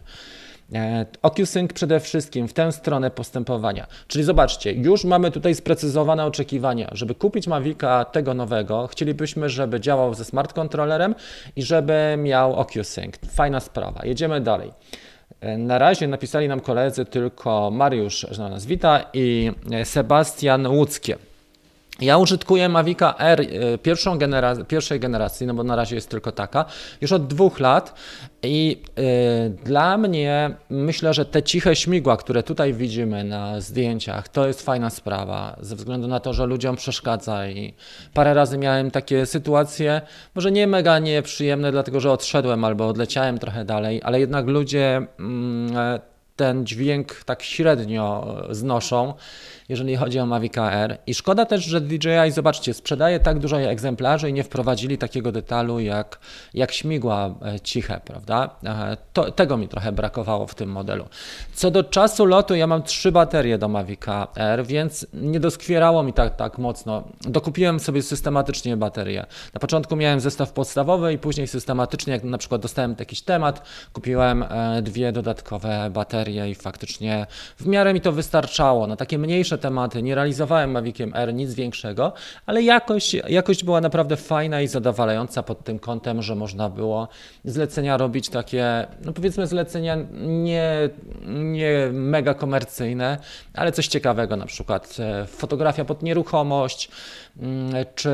E, 0.73 1.07
OcuSync 1.23 1.73
przede 1.73 2.01
wszystkim 2.01 2.49
w 2.49 2.53
tę 2.53 2.73
stronę 2.73 3.11
postępowania. 3.11 3.87
Czyli 4.07 4.25
zobaczcie, 4.25 4.73
już 4.73 5.05
mamy 5.05 5.31
tutaj 5.31 5.55
sprecyzowane 5.55 6.25
oczekiwania. 6.27 6.89
Żeby 6.93 7.15
kupić 7.15 7.47
Mavica 7.47 8.05
tego 8.05 8.35
nowego, 8.35 8.87
chcielibyśmy, 8.87 9.49
żeby 9.49 9.81
działał 9.81 10.15
ze 10.15 10.25
smart 10.25 10.53
controllerem 10.53 11.15
i 11.57 11.63
żeby 11.63 12.15
miał 12.19 12.55
OcuSync. 12.57 13.15
Fajna 13.31 13.61
sprawa. 13.61 14.01
Jedziemy 14.05 14.41
dalej. 14.41 14.73
E, 15.41 15.59
na 15.59 15.79
razie 15.79 16.09
napisali 16.09 16.49
nam 16.49 16.61
koledzy 16.61 17.05
tylko 17.05 17.71
Mariusz, 17.71 18.27
że 18.31 18.49
nas 18.49 18.67
wita, 18.67 19.05
i 19.13 19.53
Sebastian 19.85 20.67
Łódzkie. 20.67 21.17
Ja 22.01 22.19
użytkuję 22.19 22.69
Mavica 22.69 23.15
R 23.19 23.47
pierwszą 23.83 24.19
genera 24.19 24.57
pierwszej 24.57 25.01
generacji, 25.01 25.47
no 25.47 25.55
bo 25.55 25.65
na 25.65 25.77
razie 25.77 25.95
jest 25.95 26.11
tylko 26.11 26.33
taka, 26.33 26.65
już 27.01 27.13
od 27.13 27.27
dwóch 27.27 27.61
lat 27.61 27.95
i 28.49 28.83
y, 28.99 29.65
dla 29.65 29.99
mnie 29.99 30.55
myślę, 30.71 31.15
że 31.15 31.25
te 31.25 31.43
ciche 31.43 31.77
śmigła, 31.77 32.17
które 32.17 32.43
tutaj 32.43 32.75
widzimy 32.75 33.25
na 33.25 33.61
zdjęciach, 33.61 34.29
to 34.29 34.47
jest 34.47 34.63
fajna 34.63 34.91
sprawa, 34.91 35.57
ze 35.61 35.77
względu 35.77 36.09
na 36.09 36.21
to, 36.21 36.33
że 36.33 36.47
ludziom 36.47 36.77
przeszkadza 36.77 37.49
i 37.49 37.75
parę 38.15 38.35
razy 38.35 38.59
miałem 38.59 38.91
takie 38.91 39.27
sytuacje, 39.27 40.01
może 40.35 40.53
nie 40.53 40.67
mega 40.67 40.99
nieprzyjemne, 40.99 41.73
dlatego 41.73 42.01
że 42.01 42.13
odszedłem 42.13 42.65
albo 42.65 42.89
odleciałem 42.89 43.39
trochę 43.39 43.65
dalej, 43.65 44.01
ale 44.05 44.21
jednak 44.21 44.47
ludzie 44.47 45.07
mm, 45.19 46.01
ten 46.37 46.67
dźwięk 46.67 47.25
tak 47.25 47.43
średnio 47.43 48.37
znoszą 48.51 49.15
jeżeli 49.69 49.97
chodzi 49.97 50.19
o 50.19 50.27
Mavic 50.27 50.59
Air. 50.59 50.99
I 51.07 51.15
szkoda 51.15 51.47
też, 51.47 51.65
że 51.65 51.81
DJI, 51.81 52.31
zobaczcie, 52.31 52.75
sprzedaje 52.75 53.21
tak 53.21 53.39
dużo 53.39 53.61
egzemplarzy 53.61 54.31
i 54.31 54.33
nie 54.33 54.45
wprowadzili 54.45 54.99
takiego 54.99 55.33
detalu 55.33 55.81
jak, 55.81 56.19
jak 56.55 56.73
śmigła 56.73 57.35
e, 57.47 57.61
ciche, 57.61 58.01
prawda? 58.05 58.51
To, 59.13 59.31
tego 59.31 59.57
mi 59.57 59.69
trochę 59.69 59.93
brakowało 59.93 60.47
w 60.47 60.55
tym 60.55 60.71
modelu. 60.71 61.05
Co 61.55 61.71
do 61.71 61.85
czasu 61.85 62.25
lotu, 62.25 62.55
ja 62.55 62.67
mam 62.67 62.83
trzy 62.83 63.13
baterie 63.13 63.59
do 63.59 63.69
Mavic 63.69 64.01
Air, 64.35 64.67
więc 64.67 65.07
nie 65.13 65.41
doskwierało 65.41 66.03
mi 66.03 66.13
tak, 66.13 66.37
tak 66.37 66.59
mocno. 66.59 67.05
Dokupiłem 67.21 67.81
sobie 67.81 68.03
systematycznie 68.03 68.77
baterie. 68.77 69.27
Na 69.55 69.61
początku 69.61 69.97
miałem 69.97 70.21
zestaw 70.21 70.53
podstawowy 70.53 71.13
i 71.13 71.19
później 71.19 71.47
systematycznie, 71.47 72.13
jak 72.13 72.25
na 72.25 72.39
przykład 72.39 72.61
dostałem 72.61 72.97
jakiś 72.99 73.23
temat, 73.23 73.63
kupiłem 73.93 74.43
e, 74.43 74.83
dwie 74.83 75.13
dodatkowe 75.13 75.91
baterie 75.91 76.51
i 76.51 76.55
faktycznie 76.55 77.27
w 77.57 77.67
miarę 77.67 77.95
mi 77.95 78.01
to 78.01 78.13
wystarczało. 78.13 78.87
Na 78.87 78.97
takie 78.97 79.19
mniejsze 79.19 79.54
tematy, 79.59 80.03
nie 80.03 80.15
realizowałem 80.15 80.71
Maviciem 80.71 81.13
R 81.15 81.35
nic 81.35 81.55
większego, 81.55 82.13
ale 82.47 82.63
jakość, 82.63 83.15
jakość 83.15 83.65
była 83.65 83.81
naprawdę 83.81 84.17
fajna 84.17 84.61
i 84.61 84.69
zadowalająca 84.69 85.43
pod 85.43 85.65
tym 85.65 85.79
kątem, 85.79 86.23
że 86.23 86.35
można 86.35 86.69
było 86.69 87.09
zlecenia 87.45 87.97
robić 87.97 88.29
takie, 88.29 88.87
no 89.05 89.13
powiedzmy 89.13 89.47
zlecenia 89.47 89.97
nie, 90.21 90.89
nie 91.27 91.89
mega 91.93 92.35
komercyjne, 92.35 93.19
ale 93.55 93.73
coś 93.73 93.87
ciekawego, 93.87 94.37
na 94.37 94.47
przykład 94.47 94.97
e, 94.99 95.27
fotografia 95.27 95.85
pod 95.85 96.03
nieruchomość, 96.03 96.91
mm, 97.39 97.73
czy 97.95 98.11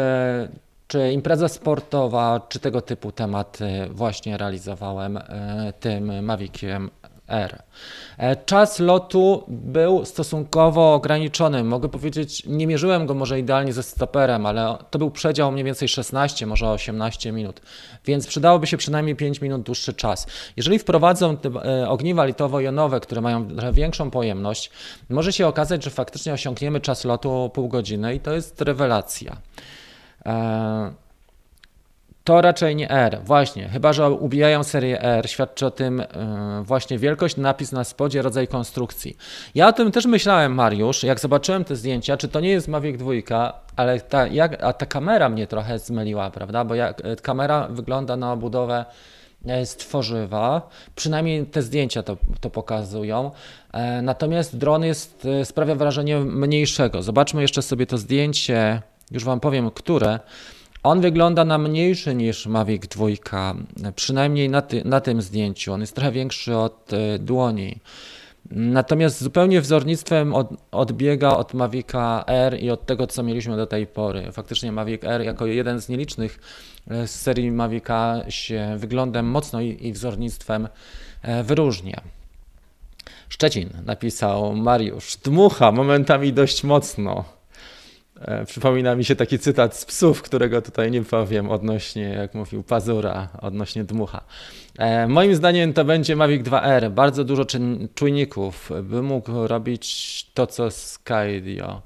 czy 0.91 1.13
impreza 1.13 1.49
sportowa, 1.49 2.41
czy 2.49 2.59
tego 2.59 2.81
typu 2.81 3.13
tematy 3.13 3.89
właśnie 3.91 4.37
realizowałem 4.37 5.17
e, 5.17 5.73
tym 5.81 6.25
Maviciem 6.25 6.91
R. 7.31 7.63
E, 8.19 8.37
czas 8.37 8.79
lotu 8.79 9.45
był 9.49 10.05
stosunkowo 10.05 10.95
ograniczony. 10.95 11.65
Mogę 11.65 11.89
powiedzieć, 11.89 12.47
nie 12.47 12.67
mierzyłem 12.67 13.07
go 13.07 13.15
może 13.15 13.39
idealnie 13.39 13.73
ze 13.73 13.83
stoperem, 13.83 14.47
ale 14.47 14.79
to 14.91 14.99
był 14.99 15.11
przedział 15.11 15.53
mniej 15.53 15.65
więcej 15.65 15.89
16, 15.89 16.47
może 16.47 16.71
18 16.71 17.33
minut, 17.33 17.61
więc 18.05 18.27
przydałoby 18.27 18.67
się 18.67 18.77
przynajmniej 18.77 19.17
5 19.17 19.41
minut 19.41 19.63
dłuższy 19.63 19.95
czas. 19.95 20.27
Jeżeli 20.57 20.79
wprowadzą 20.79 21.37
te 21.37 21.49
e, 21.49 21.89
ogniwa 21.89 22.27
litowo-jonowe, 22.27 23.01
które 23.01 23.21
mają 23.21 23.49
większą 23.73 24.11
pojemność, 24.11 24.71
może 25.11 25.33
się 25.33 25.47
okazać, 25.47 25.85
że 25.85 25.91
faktycznie 25.91 26.33
osiągniemy 26.33 26.81
czas 26.81 27.05
lotu 27.05 27.51
pół 27.55 27.69
godziny 27.69 28.15
i 28.15 28.21
to 28.21 28.33
jest 28.33 28.61
rewelacja. 28.61 29.37
Eee, 30.25 30.91
to 32.31 32.41
raczej 32.41 32.77
nie 32.77 32.91
R, 32.91 33.21
właśnie, 33.25 33.69
chyba 33.69 33.93
że 33.93 34.11
ubijają 34.11 34.65
serię 34.65 35.03
R, 35.03 35.31
świadczy 35.31 35.67
o 35.67 35.71
tym 35.71 35.99
yy, 35.99 36.65
właśnie 36.65 36.99
wielkość, 36.99 37.37
napis 37.37 37.73
na 37.73 37.85
spodzie, 37.85 38.23
rodzaj 38.23 38.49
konstrukcji. 38.49 39.17
Ja 39.55 39.69
o 39.69 39.73
tym 39.73 39.93
też 39.93 40.07
myślałem, 40.07 40.55
Mariusz, 40.55 41.03
jak 41.03 41.21
zobaczyłem 41.21 41.65
te 41.65 41.77
zdjęcia, 41.77 42.17
czy 42.17 42.29
to 42.29 42.41
nie 42.41 42.49
jest 42.49 42.69
Mavic 42.69 42.99
2, 42.99 43.13
ale 43.77 44.01
ta, 44.01 44.27
jak, 44.27 44.63
a 44.63 44.73
ta 44.73 44.87
kamera 44.87 45.29
mnie 45.29 45.47
trochę 45.47 45.79
zmyliła, 45.79 46.31
prawda, 46.31 46.65
bo 46.65 46.75
jak, 46.75 47.05
e, 47.05 47.17
kamera 47.17 47.69
wygląda 47.69 48.17
na 48.17 48.33
obudowę 48.33 48.85
e, 49.47 49.67
z 49.67 49.77
tworzywa, 49.77 50.69
przynajmniej 50.95 51.47
te 51.47 51.63
zdjęcia 51.63 52.03
to, 52.03 52.17
to 52.41 52.51
pokazują. 52.51 53.31
E, 53.73 54.03
natomiast 54.03 54.59
dron 54.59 54.85
jest, 54.85 55.27
sprawia 55.45 55.75
wrażenie 55.75 56.21
mniejszego. 56.21 57.03
Zobaczmy 57.03 57.43
jeszcze 57.43 57.63
sobie 57.63 57.87
to 57.87 57.99
zdjęcie, 57.99 58.83
już 59.11 59.25
Wam 59.25 59.41
powiem, 59.41 59.71
które. 59.71 60.19
On 60.83 61.01
wygląda 61.01 61.45
na 61.45 61.59
mniejszy 61.59 62.15
niż 62.15 62.47
Mavic 62.47 62.83
2, 62.87 63.07
przynajmniej 63.97 64.49
na, 64.49 64.63
ty, 64.63 64.83
na 64.85 65.01
tym 65.01 65.23
zdjęciu. 65.23 65.73
On 65.73 65.81
jest 65.81 65.95
trochę 65.95 66.13
większy 66.13 66.57
od 66.57 66.93
y, 66.93 67.19
dłoni. 67.19 67.81
Natomiast 68.51 69.23
zupełnie 69.23 69.61
wzornictwem 69.61 70.35
od, 70.35 70.49
odbiega 70.71 71.31
od 71.37 71.55
Mavica 71.55 72.25
R 72.27 72.61
i 72.61 72.71
od 72.71 72.87
tego, 72.87 73.07
co 73.07 73.23
mieliśmy 73.23 73.57
do 73.57 73.67
tej 73.67 73.87
pory. 73.87 74.33
Faktycznie 74.33 74.73
Mavic 74.73 75.05
R 75.05 75.23
jako 75.23 75.47
jeden 75.47 75.81
z 75.81 75.89
nielicznych 75.89 76.41
e, 76.91 77.07
z 77.07 77.21
serii 77.21 77.51
Mavica 77.51 78.23
się 78.29 78.75
wyglądem 78.77 79.27
mocno 79.27 79.61
i, 79.61 79.87
i 79.87 79.93
wzornictwem 79.93 80.69
e, 81.23 81.43
wyróżnia. 81.43 82.01
Szczecin 83.29 83.71
napisał 83.87 84.57
Mariusz. 84.57 85.17
Dmucha 85.17 85.73
momentami 85.73 86.33
dość 86.33 86.65
mocno. 86.65 87.40
E, 88.21 88.45
przypomina 88.45 88.97
mi 88.97 89.05
się 89.05 89.17
taki 89.17 89.39
cytat 89.39 89.77
z 89.77 89.85
psów, 89.85 90.23
którego 90.23 90.63
tutaj 90.63 90.91
nie 90.91 91.03
powiem 91.03 91.51
odnośnie, 91.51 92.03
jak 92.03 92.35
mówił 92.35 92.63
Pazura, 92.63 93.29
odnośnie 93.41 93.85
dmucha. 93.85 94.21
E, 94.79 95.09
moim 95.09 95.35
zdaniem 95.35 95.73
to 95.73 95.85
będzie 95.85 96.17
Mavic 96.17 96.47
2R. 96.47 96.91
Bardzo 96.91 97.25
dużo 97.25 97.45
czujników, 97.95 98.71
by 98.83 99.03
mógł 99.03 99.47
robić 99.47 100.27
to, 100.35 100.47
co 100.47 100.71
Skydio. 100.71 101.83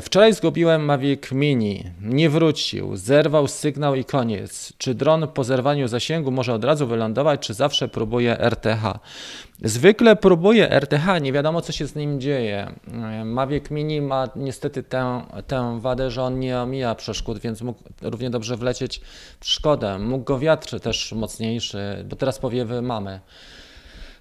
Wczoraj 0.00 0.34
zgubiłem 0.34 0.84
Mavic 0.84 1.32
Mini. 1.32 1.84
Nie 2.00 2.30
wrócił. 2.30 2.96
Zerwał 2.96 3.48
sygnał 3.48 3.94
i 3.94 4.04
koniec. 4.04 4.72
Czy 4.78 4.94
dron 4.94 5.28
po 5.28 5.44
zerwaniu 5.44 5.88
zasięgu 5.88 6.30
może 6.30 6.54
od 6.54 6.64
razu 6.64 6.86
wylądować, 6.86 7.40
czy 7.40 7.54
zawsze 7.54 7.88
próbuje 7.88 8.40
RTH? 8.40 8.98
Zwykle 9.62 10.16
próbuje 10.16 10.70
RTH, 10.70 11.20
nie 11.22 11.32
wiadomo 11.32 11.60
co 11.60 11.72
się 11.72 11.86
z 11.86 11.94
nim 11.94 12.20
dzieje. 12.20 12.72
Mavic 13.24 13.70
Mini 13.70 14.00
ma 14.00 14.28
niestety 14.36 14.82
tę, 14.82 15.22
tę 15.46 15.80
wadę, 15.80 16.10
że 16.10 16.22
on 16.22 16.38
nie 16.38 16.58
omija 16.58 16.94
przeszkód, 16.94 17.38
więc 17.38 17.62
mógł 17.62 17.82
równie 18.02 18.30
dobrze 18.30 18.56
wlecieć 18.56 19.00
w 19.40 19.46
szkodę. 19.46 19.98
Mógł 19.98 20.24
go 20.24 20.38
wiatr 20.38 20.80
też 20.80 21.12
mocniejszy, 21.12 22.04
bo 22.08 22.16
teraz 22.16 22.38
powiewy 22.38 22.82
mamy. 22.82 23.20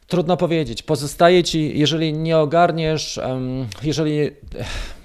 Trudno 0.08 0.38
powiedzieć. 0.38 0.84
Pozostaje 0.84 1.44
ci, 1.44 1.80
jeżeli 1.80 2.14
nie 2.14 2.38
ogarniesz, 2.38 3.20
jeżeli 3.84 4.32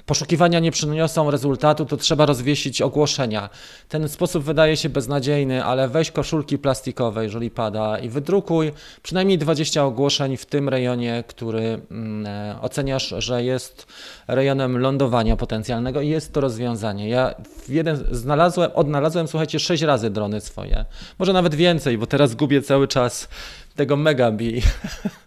poszukiwania 0.06 0.60
nie 0.60 0.70
przyniosą 0.70 1.30
rezultatu, 1.30 1.84
to 1.84 1.96
trzeba 1.96 2.26
rozwiesić 2.26 2.82
ogłoszenia. 2.82 3.48
Ten 3.88 4.08
sposób 4.08 4.44
wydaje 4.44 4.76
się 4.76 4.88
beznadziejny, 4.88 5.64
ale 5.64 5.88
weź 5.88 6.10
koszulki 6.10 6.58
plastikowe, 6.58 7.24
jeżeli 7.24 7.50
pada, 7.50 7.98
i 7.98 8.08
wydrukuj 8.08 8.72
przynajmniej 9.02 9.38
20 9.38 9.84
ogłoszeń 9.84 10.36
w 10.36 10.46
tym 10.46 10.68
rejonie, 10.68 11.24
który 11.26 11.80
mm, 11.90 12.26
e, 12.26 12.60
oceniasz, 12.62 13.14
że 13.18 13.44
jest 13.44 13.86
rejonem 14.28 14.78
lądowania 14.78 15.36
potencjalnego 15.36 16.00
i 16.00 16.08
jest 16.08 16.32
to 16.32 16.40
rozwiązanie. 16.40 17.08
Ja 17.08 17.34
jeden 17.68 18.04
znalazłem, 18.10 18.70
odnalazłem, 18.74 19.28
słuchajcie, 19.28 19.58
6 19.58 19.82
razy 19.82 20.10
drony 20.10 20.40
swoje. 20.40 20.84
Może 21.18 21.32
nawet 21.32 21.54
więcej, 21.54 21.98
bo 21.98 22.06
teraz 22.06 22.34
gubię 22.34 22.62
cały 22.62 22.88
czas 22.88 23.28
tego 23.76 23.96
Megabi. 23.96 24.62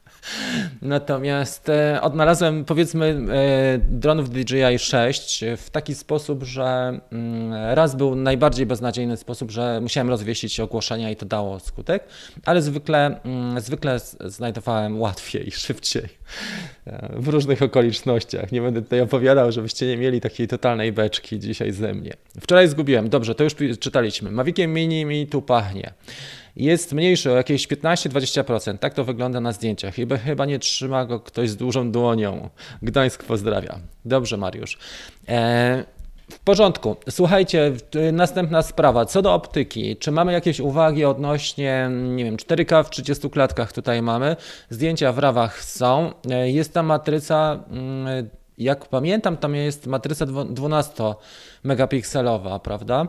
Natomiast 0.81 1.69
e, 1.69 2.01
odnalazłem 2.01 2.65
powiedzmy 2.65 3.05
e, 3.05 3.77
dronów 3.77 4.29
DJI 4.29 4.79
6 4.79 5.43
w 5.57 5.69
taki 5.69 5.95
sposób, 5.95 6.43
że 6.43 6.99
mm, 7.11 7.53
raz 7.73 7.95
był 7.95 8.15
najbardziej 8.15 8.65
beznadziejny 8.65 9.17
sposób, 9.17 9.51
że 9.51 9.81
musiałem 9.81 10.09
rozwiesić 10.09 10.59
ogłoszenia 10.59 11.11
i 11.11 11.15
to 11.15 11.25
dało 11.25 11.59
skutek, 11.59 12.03
ale 12.45 12.61
zwykle, 12.61 13.19
mm, 13.23 13.61
zwykle 13.61 13.99
znajdowałem 14.25 15.01
łatwiej, 15.01 15.51
szybciej 15.51 16.09
e, 16.85 17.09
w 17.15 17.27
różnych 17.27 17.61
okolicznościach. 17.61 18.51
Nie 18.51 18.61
będę 18.61 18.81
tutaj 18.81 19.01
opowiadał, 19.01 19.51
żebyście 19.51 19.87
nie 19.87 19.97
mieli 19.97 20.21
takiej 20.21 20.47
totalnej 20.47 20.91
beczki 20.91 21.39
dzisiaj 21.39 21.71
ze 21.71 21.93
mnie. 21.93 22.13
Wczoraj 22.41 22.67
zgubiłem, 22.67 23.09
dobrze, 23.09 23.35
to 23.35 23.43
już 23.43 23.55
czytaliśmy. 23.79 24.31
Maviciem 24.31 24.73
Mini 24.73 25.05
mi 25.05 25.27
tu 25.27 25.41
pachnie 25.41 25.93
jest 26.55 26.93
mniejszy 26.93 27.31
o 27.31 27.35
jakieś 27.35 27.67
15-20%. 27.67 28.77
Tak 28.77 28.93
to 28.93 29.03
wygląda 29.03 29.41
na 29.41 29.51
zdjęciach. 29.51 29.95
Chyba, 29.95 30.17
chyba 30.17 30.45
nie 30.45 30.59
trzyma 30.59 31.05
go 31.05 31.19
ktoś 31.19 31.49
z 31.49 31.55
dużą 31.55 31.91
dłonią. 31.91 32.49
Gdańsk 32.81 33.23
pozdrawia. 33.23 33.79
Dobrze, 34.05 34.37
Mariusz. 34.37 34.77
E, 35.27 35.83
w 36.31 36.39
porządku. 36.39 36.95
Słuchajcie, 37.09 37.73
następna 38.13 38.61
sprawa. 38.61 39.05
Co 39.05 39.21
do 39.21 39.33
optyki, 39.33 39.97
czy 39.97 40.11
mamy 40.11 40.33
jakieś 40.33 40.59
uwagi 40.59 41.05
odnośnie, 41.05 41.89
nie 41.91 42.23
wiem, 42.23 42.37
4K 42.37 42.83
w 42.83 42.89
30 42.89 43.29
klatkach 43.29 43.73
tutaj 43.73 44.01
mamy. 44.01 44.35
Zdjęcia 44.69 45.13
w 45.13 45.17
rawach 45.17 45.63
są. 45.63 46.11
E, 46.29 46.51
jest 46.51 46.73
ta 46.73 46.83
matryca, 46.83 47.63
mm, 47.69 48.29
jak 48.57 48.85
pamiętam, 48.85 49.37
tam 49.37 49.55
jest 49.55 49.87
matryca 49.87 50.25
12 50.25 51.15
megapikselowa, 51.63 52.59
prawda? 52.59 53.07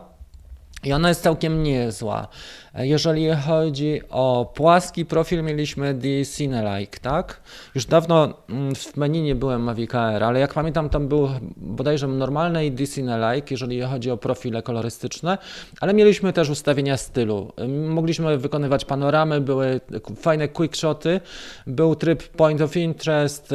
I 0.83 0.93
ona 0.93 1.09
jest 1.09 1.23
całkiem 1.23 1.63
niezła. 1.63 2.27
Jeżeli 2.75 3.29
chodzi 3.35 4.01
o 4.09 4.51
płaski 4.55 5.05
profil, 5.05 5.43
mieliśmy 5.43 5.93
The 5.93 6.25
Cine-like, 6.25 6.99
tak? 7.01 7.41
Już 7.75 7.85
dawno 7.85 8.33
mm, 8.49 8.75
w 8.75 8.97
menu 8.97 9.21
nie 9.21 9.35
byłem 9.35 9.61
Mavic 9.63 9.95
Air, 9.95 10.23
ale 10.23 10.39
jak 10.39 10.53
pamiętam, 10.53 10.89
tam 10.89 11.07
był 11.07 11.29
bodajże 11.57 12.07
normalny 12.07 12.65
i 12.65 12.71
The 12.71 12.87
Cine-like, 12.87 13.51
jeżeli 13.51 13.81
chodzi 13.81 14.11
o 14.11 14.17
profile 14.17 14.61
kolorystyczne, 14.61 15.37
ale 15.81 15.93
mieliśmy 15.93 16.33
też 16.33 16.49
ustawienia 16.49 16.97
stylu. 16.97 17.53
Mogliśmy 17.87 18.37
wykonywać 18.37 18.85
panoramy, 18.85 19.41
były 19.41 19.81
fajne 20.15 20.47
quickshoty, 20.47 21.21
był 21.67 21.95
tryb 21.95 22.27
point 22.27 22.61
of 22.61 22.77
interest, 22.77 23.53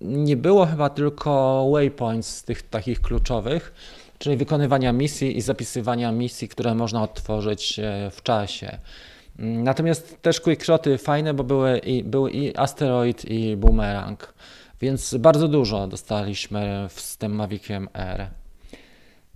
nie 0.00 0.36
było 0.36 0.66
chyba 0.66 0.88
tylko 0.88 1.64
waypoints 1.72 2.36
z 2.36 2.44
tych 2.44 2.62
takich 2.62 3.00
kluczowych 3.00 3.72
czyli 4.24 4.36
wykonywania 4.36 4.92
misji 4.92 5.36
i 5.36 5.40
zapisywania 5.40 6.12
misji, 6.12 6.48
które 6.48 6.74
można 6.74 7.02
odtworzyć 7.02 7.78
e, 7.78 8.10
w 8.10 8.22
czasie. 8.22 8.78
Mm, 9.38 9.62
natomiast 9.62 10.22
też 10.22 10.40
quickshoty 10.40 10.98
fajne, 10.98 11.34
bo 11.34 11.44
były 11.44 11.78
i, 11.78 12.04
były 12.04 12.30
i 12.30 12.56
asteroid 12.56 13.24
i 13.24 13.56
boomerang, 13.56 14.34
więc 14.80 15.14
bardzo 15.14 15.48
dużo 15.48 15.86
dostaliśmy 15.86 16.86
z 16.90 17.16
tym 17.16 17.34
Maviciem 17.34 17.88
R. 17.94 18.30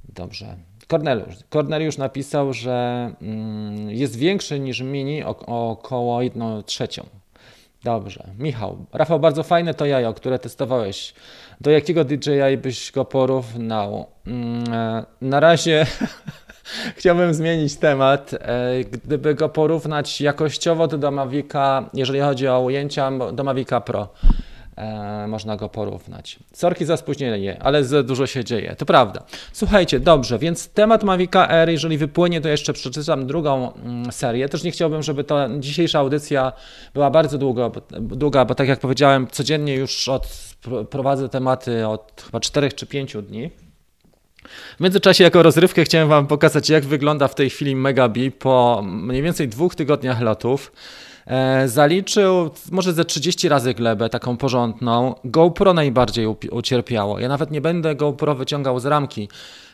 Dobrze. 0.09 0.57
Corneliusz. 0.87 1.35
Corneliusz 1.50 1.99
napisał, 1.99 2.52
że 2.52 3.11
mm, 3.23 3.90
jest 3.90 4.16
większy 4.16 4.61
niż 4.61 4.80
Mini 4.80 5.25
o, 5.25 5.37
około 5.71 6.23
1 6.23 6.62
trzecią. 6.64 7.07
Dobrze. 7.85 8.30
Michał. 8.38 8.87
Rafał, 8.92 9.21
bardzo 9.21 9.42
fajne 9.42 9.75
to 9.75 9.87
jajo, 9.87 10.14
które 10.14 10.38
testowałeś. 10.38 11.14
Do 11.61 11.71
jakiego 11.71 12.05
DJI 12.05 12.57
byś 12.62 12.93
go 12.93 13.05
porównał? 13.05 14.07
Mm, 14.27 14.73
e, 14.73 15.05
na 15.21 15.41
razie 15.41 15.87
chciałbym 16.97 17.35
zmienić 17.35 17.77
temat. 17.77 18.35
E, 18.35 18.85
gdyby 18.85 19.35
go 19.35 19.49
porównać 19.49 20.21
jakościowo, 20.21 20.87
do 20.88 21.11
Mavica, 21.11 21.91
jeżeli 21.95 22.21
chodzi 22.21 22.49
o 22.49 22.61
ujęcia, 22.61 23.11
do 23.33 23.45
Mavica 23.45 23.81
Pro 23.81 24.09
e, 24.78 25.26
można 25.28 25.56
go 25.56 25.68
porównać. 25.68 26.38
Sorki 26.52 26.85
za 26.85 26.97
spóźnienie, 26.97 27.62
ale 27.62 27.85
za 27.85 28.02
dużo 28.02 28.26
się 28.26 28.44
dzieje. 28.44 28.76
To 28.78 28.87
prawda. 28.87 29.23
Słuchajcie, 29.52 30.00
dobrze, 30.00 30.38
więc 30.38 30.68
temat 30.68 31.04
Mavica 31.04 31.49
R, 31.49 31.68
jeżeli 31.70 31.99
wypłynie, 31.99 32.40
to 32.40 32.49
jeszcze 32.49 32.73
przeczytam 32.73 33.26
drugą 33.26 33.73
mm, 33.73 34.12
serię. 34.12 34.49
Też 34.49 34.62
nie 34.62 34.70
chciałbym, 34.70 35.02
żeby 35.02 35.25
to 35.25 35.49
dzisiejsza 35.58 35.99
audycja 35.99 36.52
była 36.94 37.11
bardzo 37.11 37.38
długo, 37.38 37.73
długa, 38.00 38.44
bo 38.44 38.54
tak 38.54 38.68
jak 38.68 38.80
powiedziałem, 38.80 39.26
codziennie 39.26 39.75
już 39.75 40.08
od, 40.08 40.28
prowadzę 40.90 41.28
tematy 41.28 41.87
od 41.87 42.23
chyba 42.26 42.40
4 42.40 42.73
czy 42.73 42.87
5 42.87 43.16
dni. 43.23 43.50
W 44.78 44.80
międzyczasie 44.80 45.25
jako 45.25 45.42
rozrywkę 45.42 45.85
chciałem 45.85 46.08
Wam 46.08 46.26
pokazać, 46.26 46.70
jak 46.70 46.85
wygląda 46.85 47.28
w 47.28 47.35
tej 47.35 47.50
chwili 47.50 47.76
Megabi 47.76 48.30
po 48.30 48.82
mniej 48.85 49.23
więcej 49.23 49.49
dwóch 49.49 49.75
tygodniach 49.75 50.20
lotów. 50.20 50.73
E, 51.28 51.68
zaliczył 51.68 52.50
może 52.70 52.92
ze 52.92 53.04
30 53.04 53.49
razy 53.49 53.75
glebę, 53.75 54.08
taką 54.08 54.37
porządną. 54.37 55.14
GoPro 55.25 55.75
najbardziej 55.75 56.26
ucierpiało. 56.50 57.18
Ja 57.18 57.28
nawet 57.28 57.50
nie 57.50 57.61
będę 57.61 57.94
GoPro 57.94 58.35
wyciągał 58.35 58.80
z 58.80 58.87
ramki, 58.87 59.28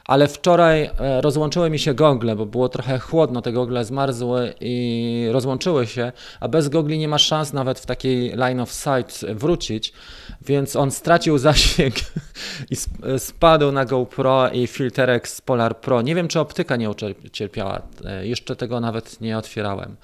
ale 0.05 0.29
wczoraj 0.29 0.83
e, 0.83 1.21
rozłączyły 1.21 1.71
mi 1.71 1.79
się 1.79 1.95
gogle, 1.95 2.37
bo 2.37 2.47
było 2.47 2.69
trochę 2.69 2.99
chłodno, 2.99 3.43
te 3.43 3.53
gogle 3.53 3.85
zmarzły 3.85 4.55
i 4.61 5.29
rozłączyły 5.33 5.87
się, 5.87 6.13
a 6.41 6.49
bez 6.49 6.69
gogli 6.69 6.99
nie 6.99 7.09
ma 7.09 7.19
szans 7.19 7.53
nawet 7.53 7.81
w 7.81 7.87
takiej 7.87 8.31
line 8.31 8.61
of 8.61 8.73
sight 8.73 9.25
wrócić, 9.35 9.93
więc 10.47 10.77
on 10.77 10.91
stracił 10.91 11.39
zasięg 11.49 11.95
i 12.71 12.77
spadł 13.19 13.73
na 13.73 13.85
GoPro 13.85 14.51
i 14.51 14.67
filterek 14.67 15.29
z 15.29 15.41
Polar 15.41 15.81
Pro. 15.81 16.03
Nie 16.03 16.15
wiem, 16.15 16.29
czy 16.29 16.41
optyka 16.41 16.77
nie 16.77 16.91
ucierpiała, 17.25 17.83
e, 18.05 18.27
jeszcze 18.27 18.57
tego 18.57 18.81
nawet 18.81 19.21
nie 19.21 19.39
otwierałem. 19.39 19.97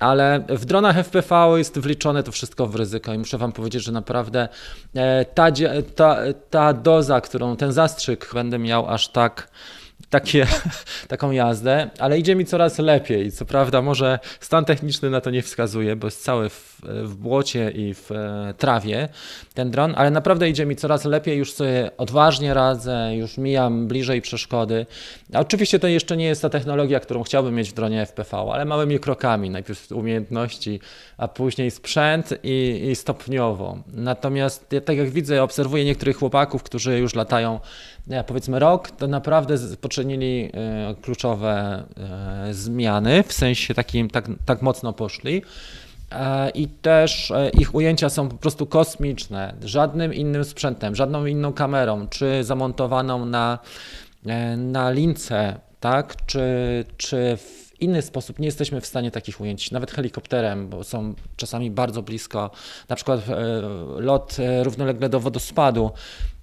Ale 0.00 0.44
w 0.48 0.64
dronach 0.64 0.96
FPV 0.96 1.54
jest 1.58 1.78
wliczone 1.78 2.22
to 2.22 2.32
wszystko 2.32 2.66
w 2.66 2.74
ryzyko 2.74 3.14
i 3.14 3.18
muszę 3.18 3.38
Wam 3.38 3.52
powiedzieć, 3.52 3.82
że 3.82 3.92
naprawdę 3.92 4.48
e, 4.94 5.24
ta, 5.24 5.50
ta, 5.96 6.16
ta 6.50 6.72
doza, 6.72 7.20
którą 7.20 7.56
ten 7.56 7.72
zastrzyk 7.72 8.30
będę 8.34 8.58
miał 8.58 8.88
aż 8.88 9.08
tak 9.08 9.48
takie, 10.10 10.46
taką 11.08 11.30
jazdę, 11.30 11.90
ale 11.98 12.18
idzie 12.18 12.36
mi 12.36 12.44
coraz 12.44 12.78
lepiej. 12.78 13.32
Co 13.32 13.44
prawda, 13.44 13.82
może 13.82 14.18
stan 14.40 14.64
techniczny 14.64 15.10
na 15.10 15.20
to 15.20 15.30
nie 15.30 15.42
wskazuje, 15.42 15.96
bo 15.96 16.06
jest 16.06 16.24
cały 16.24 16.48
w, 16.48 16.80
w 16.82 17.16
błocie 17.16 17.70
i 17.70 17.94
w 17.94 18.12
e, 18.12 18.54
trawie 18.58 19.08
ten 19.60 19.70
dron, 19.70 19.94
ale 19.96 20.10
naprawdę 20.10 20.48
idzie 20.48 20.66
mi 20.66 20.76
coraz 20.76 21.04
lepiej, 21.04 21.38
już 21.38 21.52
sobie 21.52 21.90
odważnie 21.98 22.54
radzę, 22.54 23.10
już 23.16 23.38
mijam 23.38 23.88
bliżej 23.88 24.22
przeszkody. 24.22 24.86
A 25.32 25.40
oczywiście 25.40 25.78
to 25.78 25.88
jeszcze 25.88 26.16
nie 26.16 26.24
jest 26.24 26.42
ta 26.42 26.48
technologia, 26.48 27.00
którą 27.00 27.22
chciałbym 27.22 27.54
mieć 27.54 27.70
w 27.70 27.74
dronie 27.74 28.06
FPV, 28.06 28.36
ale 28.52 28.64
małymi 28.64 28.98
krokami. 28.98 29.50
Najpierw 29.50 29.92
umiejętności, 29.92 30.80
a 31.18 31.28
później 31.28 31.70
sprzęt 31.70 32.34
i, 32.42 32.88
i 32.90 32.96
stopniowo. 32.96 33.78
Natomiast 33.92 34.72
ja 34.72 34.80
tak 34.80 34.96
jak 34.96 35.10
widzę, 35.10 35.42
obserwuję 35.42 35.84
niektórych 35.84 36.16
chłopaków, 36.16 36.62
którzy 36.62 36.98
już 36.98 37.14
latają 37.14 37.60
powiedzmy 38.26 38.58
rok, 38.58 38.90
to 38.90 39.06
naprawdę 39.06 39.54
poczynili 39.80 40.50
e, 40.54 40.94
kluczowe 41.02 41.84
e, 42.48 42.54
zmiany, 42.54 43.22
w 43.22 43.32
sensie 43.32 43.74
takim 43.74 44.10
tak, 44.10 44.24
tak 44.44 44.62
mocno 44.62 44.92
poszli. 44.92 45.42
E, 46.12 46.50
I 46.50 46.68
też 46.68 47.32
ich 47.58 47.74
ujęcia 47.74 48.08
są 48.08 48.28
po 48.28 48.36
prostu 48.36 48.66
kosmiczne. 48.66 49.54
Żadnym 49.62 50.14
innym 50.14 50.44
sprzętem, 50.44 50.94
żadną 50.94 51.26
inną 51.26 51.52
kamerą, 51.52 52.08
czy 52.08 52.44
zamontowaną 52.44 53.26
na, 53.26 53.58
na 54.56 54.90
lince, 54.90 55.60
tak, 55.80 56.26
czy, 56.26 56.40
czy 56.96 57.36
w 57.36 57.70
inny 57.80 58.02
sposób 58.02 58.38
nie 58.38 58.46
jesteśmy 58.46 58.80
w 58.80 58.86
stanie 58.86 59.10
takich 59.10 59.40
ujęć, 59.40 59.70
nawet 59.70 59.90
helikopterem, 59.90 60.68
bo 60.68 60.84
są 60.84 61.14
czasami 61.36 61.70
bardzo 61.70 62.02
blisko, 62.02 62.50
na 62.88 62.96
przykład 62.96 63.20
lot 63.96 64.36
równolegle 64.62 65.08
do 65.08 65.20
wodospadu, 65.20 65.90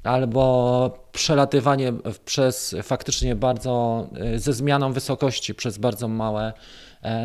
albo 0.07 1.09
przelatywanie 1.11 1.93
przez 2.25 2.75
faktycznie 2.83 3.35
bardzo 3.35 4.07
e, 4.15 4.39
ze 4.39 4.53
zmianą 4.53 4.93
wysokości 4.93 5.55
przez 5.55 5.77
bardzo 5.77 6.07
małe 6.07 6.43
e, 6.45 6.53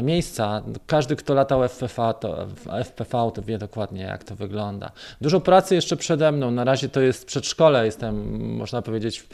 miejsca. 0.02 0.62
Każdy, 0.86 1.16
kto 1.16 1.34
latał 1.34 1.68
FPV 1.68 2.14
to, 2.20 2.46
FPV, 2.84 3.30
to 3.34 3.42
wie 3.42 3.58
dokładnie, 3.58 4.02
jak 4.02 4.24
to 4.24 4.36
wygląda. 4.36 4.92
Dużo 5.20 5.40
pracy 5.40 5.74
jeszcze 5.74 5.96
przede 5.96 6.32
mną. 6.32 6.50
Na 6.50 6.64
razie 6.64 6.88
to 6.88 7.00
jest 7.00 7.26
przedszkole, 7.26 7.86
jestem, 7.86 8.56
można 8.56 8.82
powiedzieć, 8.82 9.26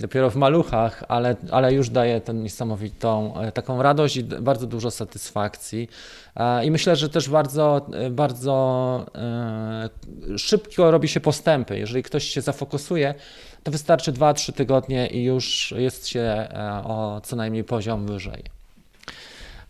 dopiero 0.00 0.30
w 0.30 0.36
maluchach, 0.36 1.04
ale, 1.08 1.36
ale 1.50 1.74
już 1.74 1.90
daję 1.90 2.20
tę 2.20 2.34
niesamowitą 2.34 3.40
e, 3.40 3.52
taką 3.52 3.82
radość 3.82 4.16
i 4.16 4.24
bardzo 4.24 4.66
dużo 4.66 4.90
satysfakcji. 4.90 5.88
I 6.64 6.70
myślę, 6.70 6.96
że 6.96 7.08
też 7.08 7.28
bardzo, 7.28 7.86
bardzo 8.10 9.06
szybko 10.36 10.90
robi 10.90 11.08
się 11.08 11.20
postępy. 11.20 11.78
Jeżeli 11.78 12.02
ktoś 12.02 12.24
się 12.24 12.40
zafokusuje, 12.40 13.14
to 13.62 13.70
wystarczy 13.70 14.12
2-3 14.12 14.52
tygodnie 14.52 15.06
i 15.06 15.24
już 15.24 15.74
jest 15.76 16.08
się 16.08 16.20
e, 16.20 16.82
o 16.84 17.20
co 17.24 17.36
najmniej 17.36 17.64
poziom 17.64 18.06
wyżej. 18.06 18.59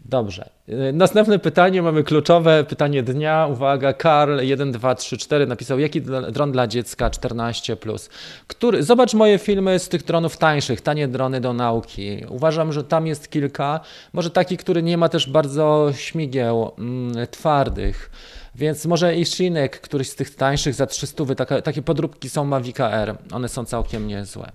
Dobrze. 0.05 0.51
E, 0.69 0.93
następne 0.93 1.39
pytanie, 1.39 1.83
mamy 1.83 2.05
kluczowe 2.05 2.65
pytanie 2.65 3.03
dnia. 3.03 3.47
Uwaga, 3.47 3.93
Karl 3.93 4.39
1234 4.39 5.47
napisał, 5.47 5.79
jaki 5.79 6.03
dron 6.33 6.53
dla 6.53 6.67
dziecka 6.67 7.09
14+. 7.09 7.77
Plus? 7.77 8.11
Który, 8.47 8.83
zobacz 8.83 9.15
moje 9.15 9.39
filmy 9.39 9.79
z 9.79 9.89
tych 9.89 10.05
dronów 10.05 10.37
tańszych, 10.37 10.81
tanie 10.81 11.09
drony 11.09 11.41
do 11.41 11.53
nauki. 11.53 12.25
Uważam, 12.29 12.73
że 12.73 12.85
tam 12.85 13.07
jest 13.07 13.31
kilka. 13.31 13.81
Może 14.13 14.31
taki, 14.31 14.57
który 14.57 14.83
nie 14.83 14.99
ma 14.99 15.09
też 15.09 15.31
bardzo 15.31 15.91
śmigieł 15.95 16.73
mm, 16.79 17.27
twardych. 17.27 18.11
Więc 18.55 18.87
może 18.87 19.17
i 19.17 19.25
Shinek, 19.25 19.81
któryś 19.81 20.11
z 20.11 20.15
tych 20.15 20.35
tańszych 20.35 20.75
za 20.75 20.87
300, 20.87 21.25
taka, 21.37 21.63
takie 21.63 21.83
podróbki 21.83 22.29
są 22.29 22.45
Mavica 22.45 22.91
R. 22.91 23.17
One 23.33 23.49
są 23.49 23.65
całkiem 23.65 24.07
niezłe. 24.07 24.53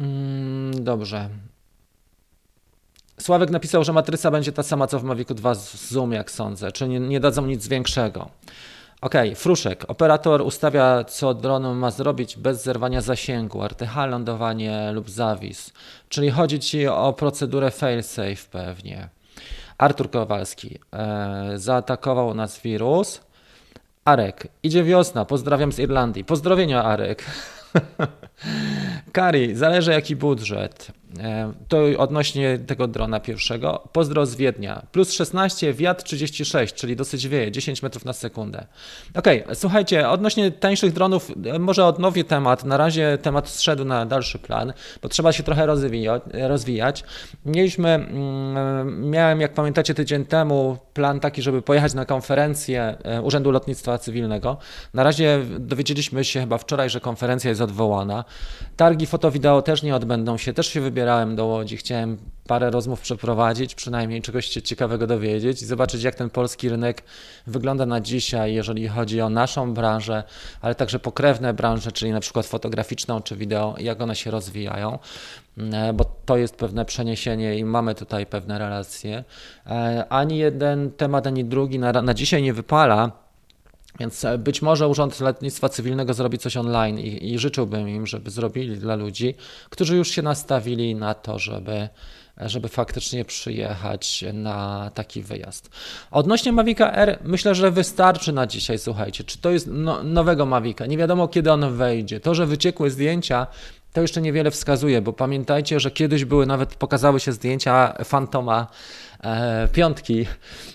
Mm, 0.00 0.84
dobrze. 0.84 1.28
Sławek 3.20 3.50
napisał, 3.50 3.84
że 3.84 3.92
matryca 3.92 4.30
będzie 4.30 4.52
ta 4.52 4.62
sama 4.62 4.86
co 4.86 4.98
w 4.98 5.04
Mavicu 5.04 5.34
2 5.34 5.54
z 5.54 5.90
Zoom, 5.90 6.12
jak 6.12 6.30
sądzę, 6.30 6.72
czyli 6.72 6.90
nie, 6.90 7.00
nie 7.00 7.20
dadzą 7.20 7.46
nic 7.46 7.68
większego. 7.68 8.30
Ok, 9.00 9.14
Fruszek. 9.34 9.84
Operator 9.88 10.42
ustawia, 10.42 11.04
co 11.04 11.34
dron 11.34 11.76
ma 11.76 11.90
zrobić 11.90 12.36
bez 12.36 12.62
zerwania 12.62 13.00
zasięgu, 13.00 13.62
RTH, 13.62 13.96
lądowanie 14.08 14.92
lub 14.92 15.10
zawis. 15.10 15.72
Czyli 16.08 16.30
chodzi 16.30 16.60
ci 16.60 16.86
o 16.86 17.12
procedurę 17.12 17.70
failsafe 17.70 18.48
pewnie. 18.50 19.08
Artur 19.78 20.10
Kowalski. 20.10 20.78
E, 20.92 21.52
zaatakował 21.54 22.34
nas 22.34 22.60
wirus. 22.60 23.20
Arek, 24.04 24.48
idzie 24.62 24.84
wiosna, 24.84 25.24
pozdrawiam 25.24 25.72
z 25.72 25.78
Irlandii. 25.78 26.24
Pozdrowienia, 26.24 26.84
Arek. 26.84 27.24
Kari, 29.12 29.54
zależy 29.54 29.90
jaki 29.90 30.16
budżet. 30.16 30.92
E, 31.18 31.52
to 31.68 31.78
odnośnie 31.98 32.58
tego 32.58 32.86
drona 32.86 33.20
pierwszego. 33.20 33.88
Pozdro 33.92 34.26
z 34.26 34.36
Wiednia. 34.36 34.82
Plus 34.92 35.12
16, 35.12 35.74
wiatr 35.74 36.04
36, 36.04 36.74
czyli 36.74 36.96
dosyć 36.96 37.28
wieje, 37.28 37.52
10 37.52 37.82
metrów 37.82 38.04
na 38.04 38.12
sekundę. 38.12 38.66
Ok, 39.14 39.26
słuchajcie, 39.54 40.08
odnośnie 40.08 40.50
tańszych 40.50 40.92
dronów, 40.92 41.32
e, 41.46 41.58
może 41.58 41.84
odnowię 41.84 42.24
temat. 42.24 42.64
Na 42.64 42.76
razie 42.76 43.18
temat 43.22 43.48
zszedł 43.48 43.84
na 43.84 44.06
dalszy 44.06 44.38
plan, 44.38 44.72
bo 45.02 45.08
trzeba 45.08 45.32
się 45.32 45.42
trochę 45.42 45.66
rozwijać. 46.32 47.04
Mieliśmy, 47.44 47.88
mm, 47.88 49.10
miałem, 49.10 49.40
jak 49.40 49.54
pamiętacie, 49.54 49.94
tydzień 49.94 50.24
temu 50.24 50.78
plan 50.94 51.20
taki, 51.20 51.42
żeby 51.42 51.62
pojechać 51.62 51.94
na 51.94 52.04
konferencję 52.04 52.96
e, 53.04 53.22
Urzędu 53.22 53.50
Lotnictwa 53.50 53.98
Cywilnego. 53.98 54.56
Na 54.94 55.02
razie 55.02 55.40
dowiedzieliśmy 55.58 56.24
się 56.24 56.40
chyba 56.40 56.58
wczoraj, 56.58 56.90
że 56.90 57.00
konferencja 57.00 57.48
jest 57.48 57.60
odwołana. 57.60 58.24
Targi 58.76 59.06
foto-wideo 59.06 59.62
też 59.62 59.82
nie 59.82 59.96
odbędą 59.96 60.36
się, 60.36 60.52
też 60.52 60.66
się 60.66 60.80
wybierałem 60.80 61.36
do 61.36 61.46
Łodzi, 61.46 61.76
chciałem 61.76 62.18
parę 62.46 62.70
rozmów 62.70 63.00
przeprowadzić, 63.00 63.74
przynajmniej 63.74 64.22
czegoś 64.22 64.46
się 64.46 64.62
ciekawego 64.62 65.06
dowiedzieć 65.06 65.62
i 65.62 65.66
zobaczyć, 65.66 66.02
jak 66.02 66.14
ten 66.14 66.30
polski 66.30 66.68
rynek 66.68 67.02
wygląda 67.46 67.86
na 67.86 68.00
dzisiaj, 68.00 68.54
jeżeli 68.54 68.88
chodzi 68.88 69.20
o 69.20 69.28
naszą 69.28 69.74
branżę, 69.74 70.22
ale 70.60 70.74
także 70.74 70.98
pokrewne 70.98 71.54
branże, 71.54 71.92
czyli 71.92 72.12
na 72.12 72.20
przykład 72.20 72.46
fotograficzną 72.46 73.20
czy 73.20 73.36
wideo, 73.36 73.74
jak 73.78 74.00
one 74.00 74.16
się 74.16 74.30
rozwijają, 74.30 74.98
e, 75.58 75.92
bo 75.92 76.04
to 76.04 76.36
jest 76.36 76.56
pewne 76.56 76.84
przeniesienie 76.84 77.58
i 77.58 77.64
mamy 77.64 77.94
tutaj 77.94 78.26
pewne 78.26 78.58
relacje. 78.58 79.24
E, 79.66 80.04
ani 80.08 80.38
jeden 80.38 80.90
temat, 80.90 81.26
ani 81.26 81.44
drugi 81.44 81.78
na, 81.78 81.92
na 81.92 82.14
dzisiaj 82.14 82.42
nie 82.42 82.52
wypala. 82.52 83.29
Więc 84.00 84.24
e, 84.24 84.38
być 84.38 84.62
może 84.62 84.88
Urząd 84.88 85.20
Lotnictwa 85.20 85.68
Cywilnego 85.68 86.14
zrobi 86.14 86.38
coś 86.38 86.56
online 86.56 86.98
i, 86.98 87.32
i 87.32 87.38
życzyłbym 87.38 87.88
im, 87.88 88.06
żeby 88.06 88.30
zrobili 88.30 88.76
dla 88.76 88.94
ludzi, 88.94 89.34
którzy 89.70 89.96
już 89.96 90.10
się 90.10 90.22
nastawili 90.22 90.94
na 90.94 91.14
to, 91.14 91.38
żeby 91.38 91.88
żeby 92.48 92.68
faktycznie 92.68 93.24
przyjechać 93.24 94.24
na 94.32 94.90
taki 94.94 95.22
wyjazd. 95.22 95.70
Odnośnie 96.10 96.52
Mavica 96.52 96.92
R, 96.92 97.18
myślę, 97.24 97.54
że 97.54 97.70
wystarczy 97.70 98.32
na 98.32 98.46
dzisiaj, 98.46 98.78
słuchajcie. 98.78 99.24
Czy 99.24 99.38
to 99.38 99.50
jest 99.50 99.68
no, 99.72 100.02
nowego 100.02 100.46
Mavica? 100.46 100.86
Nie 100.86 100.98
wiadomo, 100.98 101.28
kiedy 101.28 101.52
on 101.52 101.76
wejdzie. 101.76 102.20
To, 102.20 102.34
że 102.34 102.46
wyciekły 102.46 102.90
zdjęcia, 102.90 103.46
to 103.92 104.00
jeszcze 104.02 104.20
niewiele 104.20 104.50
wskazuje, 104.50 105.02
bo 105.02 105.12
pamiętajcie, 105.12 105.80
że 105.80 105.90
kiedyś 105.90 106.24
były 106.24 106.46
nawet, 106.46 106.74
pokazały 106.74 107.20
się 107.20 107.32
zdjęcia 107.32 107.94
Fantoma 108.04 108.66
e, 109.24 109.68
piątki 109.72 110.26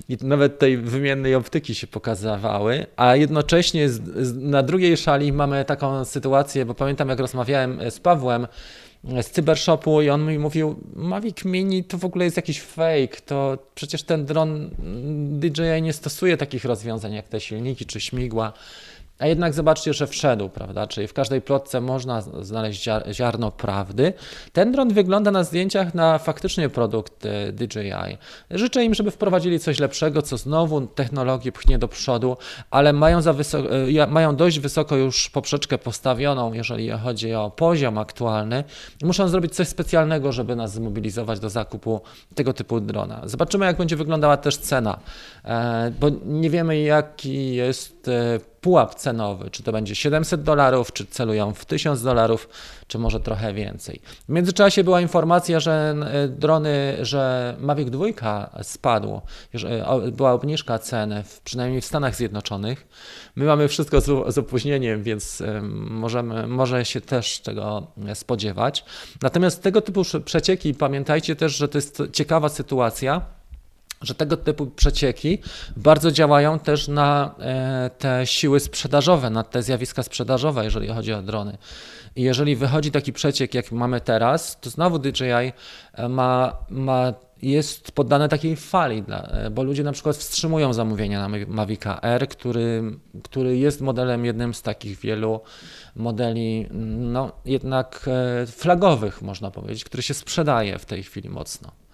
i 0.09 0.17
nawet 0.21 0.59
tej 0.59 0.77
wymiennej 0.77 1.35
optyki 1.35 1.75
się 1.75 1.87
pokazywały, 1.87 2.85
a 2.95 3.15
jednocześnie 3.15 3.89
z, 3.89 4.01
z, 4.27 4.35
na 4.35 4.63
drugiej 4.63 4.97
szali 4.97 5.33
mamy 5.33 5.65
taką 5.65 6.05
sytuację, 6.05 6.65
bo 6.65 6.73
pamiętam 6.73 7.09
jak 7.09 7.19
rozmawiałem 7.19 7.79
z 7.89 7.99
Pawłem, 7.99 8.47
z 9.21 9.29
cybershopu 9.31 10.01
i 10.01 10.09
on 10.09 10.25
mi 10.25 10.39
mówił, 10.39 10.75
Mavic 10.95 11.45
Mini 11.45 11.83
to 11.83 11.97
w 11.97 12.05
ogóle 12.05 12.25
jest 12.25 12.37
jakiś 12.37 12.61
fake, 12.61 13.21
to 13.25 13.57
przecież 13.75 14.03
ten 14.03 14.25
dron 14.25 14.69
DJI 15.39 15.81
nie 15.81 15.93
stosuje 15.93 16.37
takich 16.37 16.65
rozwiązań 16.65 17.13
jak 17.13 17.27
te 17.27 17.39
silniki 17.39 17.85
czy 17.85 18.01
śmigła. 18.01 18.53
A 19.19 19.27
jednak 19.27 19.53
zobaczcie, 19.53 19.93
że 19.93 20.07
wszedł, 20.07 20.49
prawda? 20.49 20.87
Czyli 20.87 21.07
w 21.07 21.13
każdej 21.13 21.41
plotce 21.41 21.81
można 21.81 22.21
znaleźć 22.21 22.89
ziarno 23.11 23.51
prawdy. 23.51 24.13
Ten 24.53 24.71
dron 24.71 24.93
wygląda 24.93 25.31
na 25.31 25.43
zdjęciach 25.43 25.93
na 25.93 26.17
faktycznie 26.17 26.69
produkt 26.69 27.25
e, 27.25 27.51
DJI. 27.51 28.17
Życzę 28.51 28.83
im, 28.83 28.93
żeby 28.93 29.11
wprowadzili 29.11 29.59
coś 29.59 29.79
lepszego, 29.79 30.21
co 30.21 30.37
znowu 30.37 30.87
technologię 30.87 31.51
pchnie 31.51 31.77
do 31.77 31.87
przodu, 31.87 32.37
ale 32.71 32.93
mają, 32.93 33.21
za 33.21 33.33
wysoko, 33.33 33.69
e, 33.75 34.07
mają 34.07 34.35
dość 34.35 34.59
wysoko 34.59 34.95
już 34.95 35.29
poprzeczkę 35.29 35.77
postawioną, 35.77 36.53
jeżeli 36.53 36.89
chodzi 36.89 37.33
o 37.33 37.51
poziom 37.51 37.97
aktualny 37.97 38.63
muszą 39.03 39.27
zrobić 39.27 39.55
coś 39.55 39.67
specjalnego, 39.67 40.31
żeby 40.31 40.55
nas 40.55 40.73
zmobilizować 40.73 41.39
do 41.39 41.49
zakupu 41.49 42.01
tego 42.35 42.53
typu 42.53 42.79
drona. 42.79 43.21
Zobaczymy, 43.25 43.65
jak 43.65 43.77
będzie 43.77 43.95
wyglądała 43.95 44.37
też 44.37 44.57
cena, 44.57 44.99
e, 45.45 45.91
bo 45.99 46.07
nie 46.25 46.49
wiemy, 46.49 46.79
jaki 46.79 47.55
jest 47.55 48.09
pułap 48.65 48.95
cenowy, 48.95 49.49
czy 49.49 49.63
to 49.63 49.71
będzie 49.71 49.95
700 49.95 50.43
dolarów, 50.43 50.93
czy 50.93 51.05
celują 51.05 51.53
w 51.53 51.65
1000 51.65 52.01
dolarów, 52.01 52.49
czy 52.87 52.99
może 52.99 53.19
trochę 53.19 53.53
więcej. 53.53 54.01
W 54.29 54.31
międzyczasie 54.31 54.83
była 54.83 55.01
informacja, 55.01 55.59
że 55.59 55.95
e, 56.11 56.27
drony, 56.27 56.97
że 57.01 57.55
Mavic 57.59 57.89
2 57.89 58.05
spadł, 58.61 59.21
że 59.53 59.85
była 60.11 60.31
obniżka 60.33 60.79
ceny, 60.79 61.23
przynajmniej 61.43 61.81
w 61.81 61.85
Stanach 61.85 62.15
Zjednoczonych. 62.15 62.87
My 63.35 63.45
mamy 63.45 63.67
wszystko 63.67 64.01
z, 64.01 64.37
opóźnieniem, 64.37 65.03
więc 65.03 65.41
e, 65.41 65.61
możemy, 65.89 66.47
może 66.47 66.85
się 66.85 67.01
też 67.01 67.39
tego 67.39 67.87
spodziewać. 68.13 68.85
Natomiast 69.21 69.63
tego 69.63 69.81
typu 69.81 70.01
przecieki, 70.25 70.73
pamiętajcie 70.73 71.35
też, 71.35 71.55
że 71.55 71.67
to 71.67 71.77
jest 71.77 72.03
ciekawa 72.13 72.49
sytuacja, 72.49 73.21
że 74.01 74.15
tego 74.15 74.37
typu 74.37 74.67
przecieki 74.67 75.39
bardzo 75.77 76.11
działają 76.11 76.59
też 76.59 76.87
na 76.87 77.35
e, 77.39 77.89
te 77.97 78.27
siły 78.27 78.59
sprzedażowe, 78.59 79.29
na 79.29 79.43
te 79.43 79.63
zjawiska 79.63 80.03
sprzedażowe, 80.03 80.63
jeżeli 80.63 80.87
chodzi 80.87 81.13
o 81.13 81.21
drony. 81.21 81.57
I 82.15 82.21
jeżeli 82.21 82.55
wychodzi 82.55 82.91
taki 82.91 83.13
przeciek, 83.13 83.53
jak 83.53 83.71
mamy 83.71 84.01
teraz, 84.01 84.59
to 84.59 84.69
znowu 84.69 84.99
DJI 84.99 85.53
e, 85.93 86.09
ma, 86.09 86.53
ma 86.69 87.13
jest 87.41 87.91
poddane 87.91 88.29
takiej 88.29 88.55
fali, 88.55 89.03
e, 89.09 89.49
bo 89.49 89.63
ludzie 89.63 89.83
na 89.83 89.91
przykład 89.91 90.15
wstrzymują 90.15 90.73
zamówienia 90.73 91.27
na 91.27 91.37
Mavica 91.47 91.99
R, 92.01 92.27
który, 92.27 92.83
który 93.23 93.57
jest 93.57 93.81
modelem 93.81 94.25
jednym 94.25 94.53
z 94.53 94.61
takich 94.61 94.99
wielu 94.99 95.41
modeli, 95.95 96.67
no 96.97 97.31
jednak 97.45 98.09
flagowych, 98.47 99.21
można 99.21 99.51
powiedzieć, 99.51 99.83
który 99.83 100.03
się 100.03 100.13
sprzedaje 100.13 100.79
w 100.79 100.85
tej 100.85 101.03
chwili 101.03 101.29
mocno. 101.29 101.84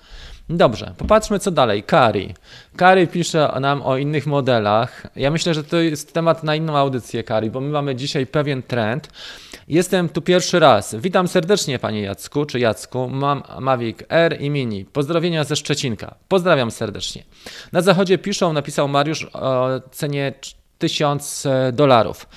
Dobrze, 0.53 0.93
popatrzmy 0.97 1.39
co 1.39 1.51
dalej. 1.51 1.83
Kari. 1.83 2.33
Kari 2.75 3.07
pisze 3.07 3.57
nam 3.61 3.81
o 3.81 3.97
innych 3.97 4.27
modelach. 4.27 5.07
Ja 5.15 5.31
myślę, 5.31 5.53
że 5.53 5.63
to 5.63 5.77
jest 5.77 6.13
temat 6.13 6.43
na 6.43 6.55
inną 6.55 6.77
audycję, 6.77 7.23
Kari, 7.23 7.49
bo 7.49 7.61
my 7.61 7.69
mamy 7.69 7.95
dzisiaj 7.95 8.27
pewien 8.27 8.63
trend. 8.63 9.09
Jestem 9.67 10.09
tu 10.09 10.21
pierwszy 10.21 10.59
raz. 10.59 10.95
Witam 10.95 11.27
serdecznie, 11.27 11.79
panie 11.79 12.01
Jacku, 12.01 12.45
czy 12.45 12.59
Jacku. 12.59 13.09
Mam 13.09 13.43
Mavic 13.59 13.97
R 14.09 14.41
i 14.41 14.49
Mini. 14.49 14.85
Pozdrowienia 14.85 15.43
ze 15.43 15.55
Szczecinka. 15.55 16.15
Pozdrawiam 16.27 16.71
serdecznie. 16.71 17.23
Na 17.71 17.81
zachodzie 17.81 18.17
piszą, 18.17 18.53
napisał 18.53 18.87
Mariusz 18.87 19.27
o 19.33 19.67
cenie 19.91 20.33
1000 20.77 21.47
dolarów. 21.73 22.27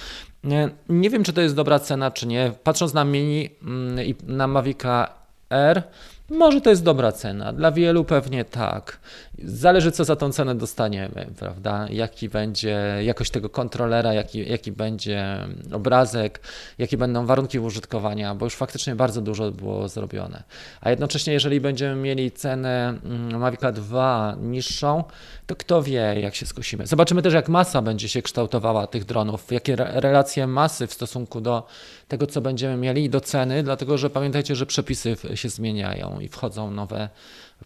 Nie 0.89 1.11
wiem, 1.11 1.25
czy 1.25 1.33
to 1.33 1.41
jest 1.41 1.55
dobra 1.55 1.79
cena, 1.79 2.11
czy 2.11 2.27
nie. 2.27 2.53
Patrząc 2.65 2.95
na 2.95 3.05
Mini 3.05 3.51
mm, 3.63 4.07
i 4.07 4.15
na 4.27 4.47
Mavica 4.47 5.09
R, 5.51 5.83
może 6.31 6.61
to 6.61 6.71
jest 6.71 6.83
dobra 6.85 7.13
cena, 7.13 7.53
dla 7.53 7.73
wielu 7.73 8.05
pewnie 8.05 8.45
tak. 8.45 8.99
Zależy, 9.43 9.93
co 9.93 10.05
za 10.05 10.17
tą 10.17 10.33
cenę 10.33 10.55
dostaniemy, 10.55 11.27
prawda? 11.39 11.87
Jaki 11.91 12.29
będzie 12.29 12.79
jakość 13.03 13.31
tego 13.31 13.49
kontrolera, 13.49 14.13
jaki, 14.13 14.51
jaki 14.51 14.73
będzie 14.73 15.39
obrazek, 15.73 16.41
jakie 16.79 16.97
będą 16.97 17.27
warunki 17.27 17.59
użytkowania, 17.59 18.35
bo 18.35 18.47
już 18.47 18.55
faktycznie 18.55 18.95
bardzo 18.95 19.21
dużo 19.21 19.51
było 19.51 19.89
zrobione. 19.89 20.43
A 20.81 20.91
jednocześnie, 20.91 21.33
jeżeli 21.33 21.61
będziemy 21.61 22.03
mieli 22.03 22.33
cenę 22.33 22.99
mm, 23.05 23.41
Mavica 23.41 23.73
2 23.73 24.37
niższą, 24.41 25.05
to 25.47 25.57
kto 25.57 25.83
wie, 25.83 26.21
jak 26.21 26.35
się 26.35 26.47
skusimy. 26.47 26.87
Zobaczymy 26.87 27.23
też, 27.23 27.35
jak 27.35 27.49
masa 27.49 27.83
będzie 27.83 28.09
się 28.09 28.23
kształtowała 28.23 28.87
tych 28.87 29.05
dronów, 29.05 29.53
jakie 29.53 29.77
relacje 29.77 30.47
masy 30.47 30.87
w 30.87 30.93
stosunku 30.93 31.41
do 31.41 31.67
tego, 32.09 32.27
co 32.27 32.41
będziemy 32.41 32.77
mieli 32.77 33.05
i 33.05 33.11
do 33.11 33.21
ceny, 33.21 33.63
dlatego 33.63 33.99
że 33.99 34.11
pamiętajcie, 34.11 34.57
że 34.57 34.67
przepisy 34.67 35.17
się 35.35 35.49
zmieniają 35.49 36.21
i 36.21 36.29
wchodzą 36.29 36.71
nowe 36.71 37.09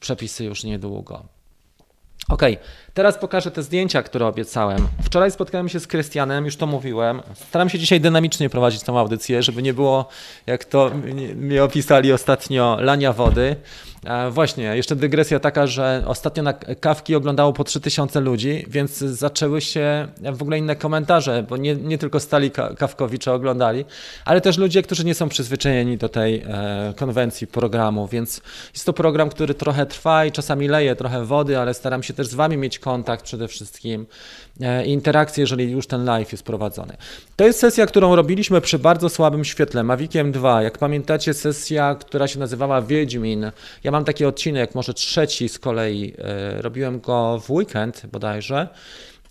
przepisy 0.00 0.44
już 0.44 0.64
niedługo. 0.64 1.38
Ok, 2.29 2.43
teraz 2.95 3.19
pokażę 3.19 3.51
te 3.51 3.62
zdjęcia, 3.62 4.03
które 4.03 4.27
obiecałem. 4.27 4.88
Wczoraj 5.03 5.31
spotkałem 5.31 5.69
się 5.69 5.81
z 5.81 5.87
Krystianem, 5.87 6.45
już 6.45 6.57
to 6.57 6.67
mówiłem. 6.67 7.23
Staram 7.49 7.69
się 7.69 7.79
dzisiaj 7.79 8.01
dynamicznie 8.01 8.51
prowadzić 8.51 8.83
tą 8.83 8.99
audycję, 8.99 9.43
żeby 9.43 9.62
nie 9.62 9.75
było, 9.75 10.09
jak 10.47 10.64
to 10.64 10.91
mi 11.35 11.59
opisali 11.59 12.12
ostatnio, 12.12 12.77
lania 12.81 13.12
wody. 13.12 13.57
Właśnie, 14.31 14.64
jeszcze 14.64 14.97
dygresja 14.97 15.41
taka, 15.41 15.67
że 15.67 16.03
ostatnio 16.07 16.43
na 16.43 16.53
kawki 16.53 17.14
oglądało 17.14 17.53
po 17.53 17.64
3000 17.64 18.21
ludzi, 18.21 18.64
więc 18.69 18.99
zaczęły 18.99 19.61
się 19.61 20.09
w 20.33 20.43
ogóle 20.43 20.59
inne 20.59 20.77
komentarze, 20.77 21.45
bo 21.49 21.57
nie, 21.57 21.77
nie 21.77 21.99
tylko 21.99 22.21
stali 22.21 22.51
kawkowicze 22.51 23.33
oglądali, 23.33 23.85
ale 24.25 24.41
też 24.41 24.59
ludzie, 24.59 24.83
którzy 24.83 25.05
nie 25.05 25.14
są 25.14 25.29
przyzwyczajeni 25.29 25.99
do 25.99 26.09
tej 26.09 26.43
e, 26.47 26.95
konwencji 26.97 27.47
programu, 27.47 28.07
więc 28.07 28.41
jest 28.75 28.87
to 28.87 28.93
program, 28.93 29.31
który 29.31 29.55
trochę 29.55 29.87
trwa 29.87 30.25
i 30.25 30.33
czasami 30.33 30.69
leje 30.69 30.97
trochę 30.97 31.25
wody, 31.25 31.59
ale 31.59 31.75
staram 31.75 32.03
się 32.03 32.14
też 32.18 32.26
z 32.26 32.35
Wami 32.35 32.57
mieć 32.57 32.78
kontakt 32.78 33.24
przede 33.24 33.48
wszystkim 33.48 34.07
e, 34.61 34.87
i 34.87 34.92
interakcję, 34.92 35.42
jeżeli 35.42 35.70
już 35.70 35.87
ten 35.87 36.04
live 36.04 36.33
jest 36.33 36.44
prowadzony. 36.44 36.96
To 37.37 37.44
jest 37.44 37.59
sesja, 37.59 37.87
którą 37.87 38.16
robiliśmy 38.16 38.61
przy 38.61 38.78
bardzo 38.78 39.09
słabym 39.09 39.44
świetle, 39.44 39.83
Maviciem 39.83 40.33
2. 40.33 40.62
Jak 40.62 40.78
pamiętacie, 40.78 41.35
sesja, 41.35 41.94
która 41.94 42.28
się 42.28 42.38
nazywała 42.38 42.83
Wiedźmin. 42.83 43.50
Ja 43.85 43.90
mam 43.90 44.04
taki 44.04 44.24
odcinek, 44.24 44.74
może 44.74 44.94
trzeci 44.94 45.48
z 45.48 45.59
kolei, 45.59 46.14
e, 46.18 46.62
robiłem 46.62 47.00
go 47.00 47.38
w 47.38 47.50
weekend 47.50 48.07
bodajże. 48.12 48.68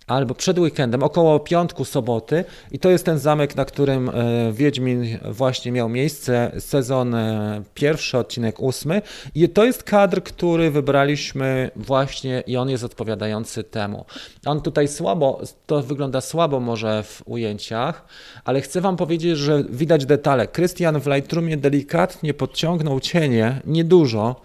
Albo 0.08 0.34
przed 0.34 0.58
weekendem, 0.58 1.02
około 1.02 1.40
piątku, 1.40 1.84
soboty 1.84 2.44
i 2.72 2.78
to 2.78 2.90
jest 2.90 3.04
ten 3.04 3.18
zamek, 3.18 3.56
na 3.56 3.64
którym 3.64 4.08
e, 4.08 4.12
Wiedźmin 4.52 5.18
właśnie 5.30 5.72
miał 5.72 5.88
miejsce, 5.88 6.52
sezon 6.58 7.14
e, 7.14 7.62
pierwszy, 7.74 8.18
odcinek 8.18 8.60
ósmy 8.60 9.02
i 9.34 9.48
to 9.48 9.64
jest 9.64 9.82
kadr, 9.82 10.22
który 10.22 10.70
wybraliśmy 10.70 11.70
właśnie 11.76 12.42
i 12.46 12.56
on 12.56 12.70
jest 12.70 12.84
odpowiadający 12.84 13.64
temu. 13.64 14.04
On 14.46 14.60
tutaj 14.60 14.88
słabo, 14.88 15.40
to 15.66 15.82
wygląda 15.82 16.20
słabo 16.20 16.60
może 16.60 17.02
w 17.02 17.22
ujęciach, 17.26 18.04
ale 18.44 18.60
chcę 18.60 18.80
Wam 18.80 18.96
powiedzieć, 18.96 19.38
że 19.38 19.64
widać 19.70 20.06
detale. 20.06 20.46
Krystian 20.46 21.00
w 21.00 21.06
Lightroomie 21.06 21.56
delikatnie 21.56 22.34
podciągnął 22.34 23.00
cienie, 23.00 23.60
niedużo, 23.64 24.36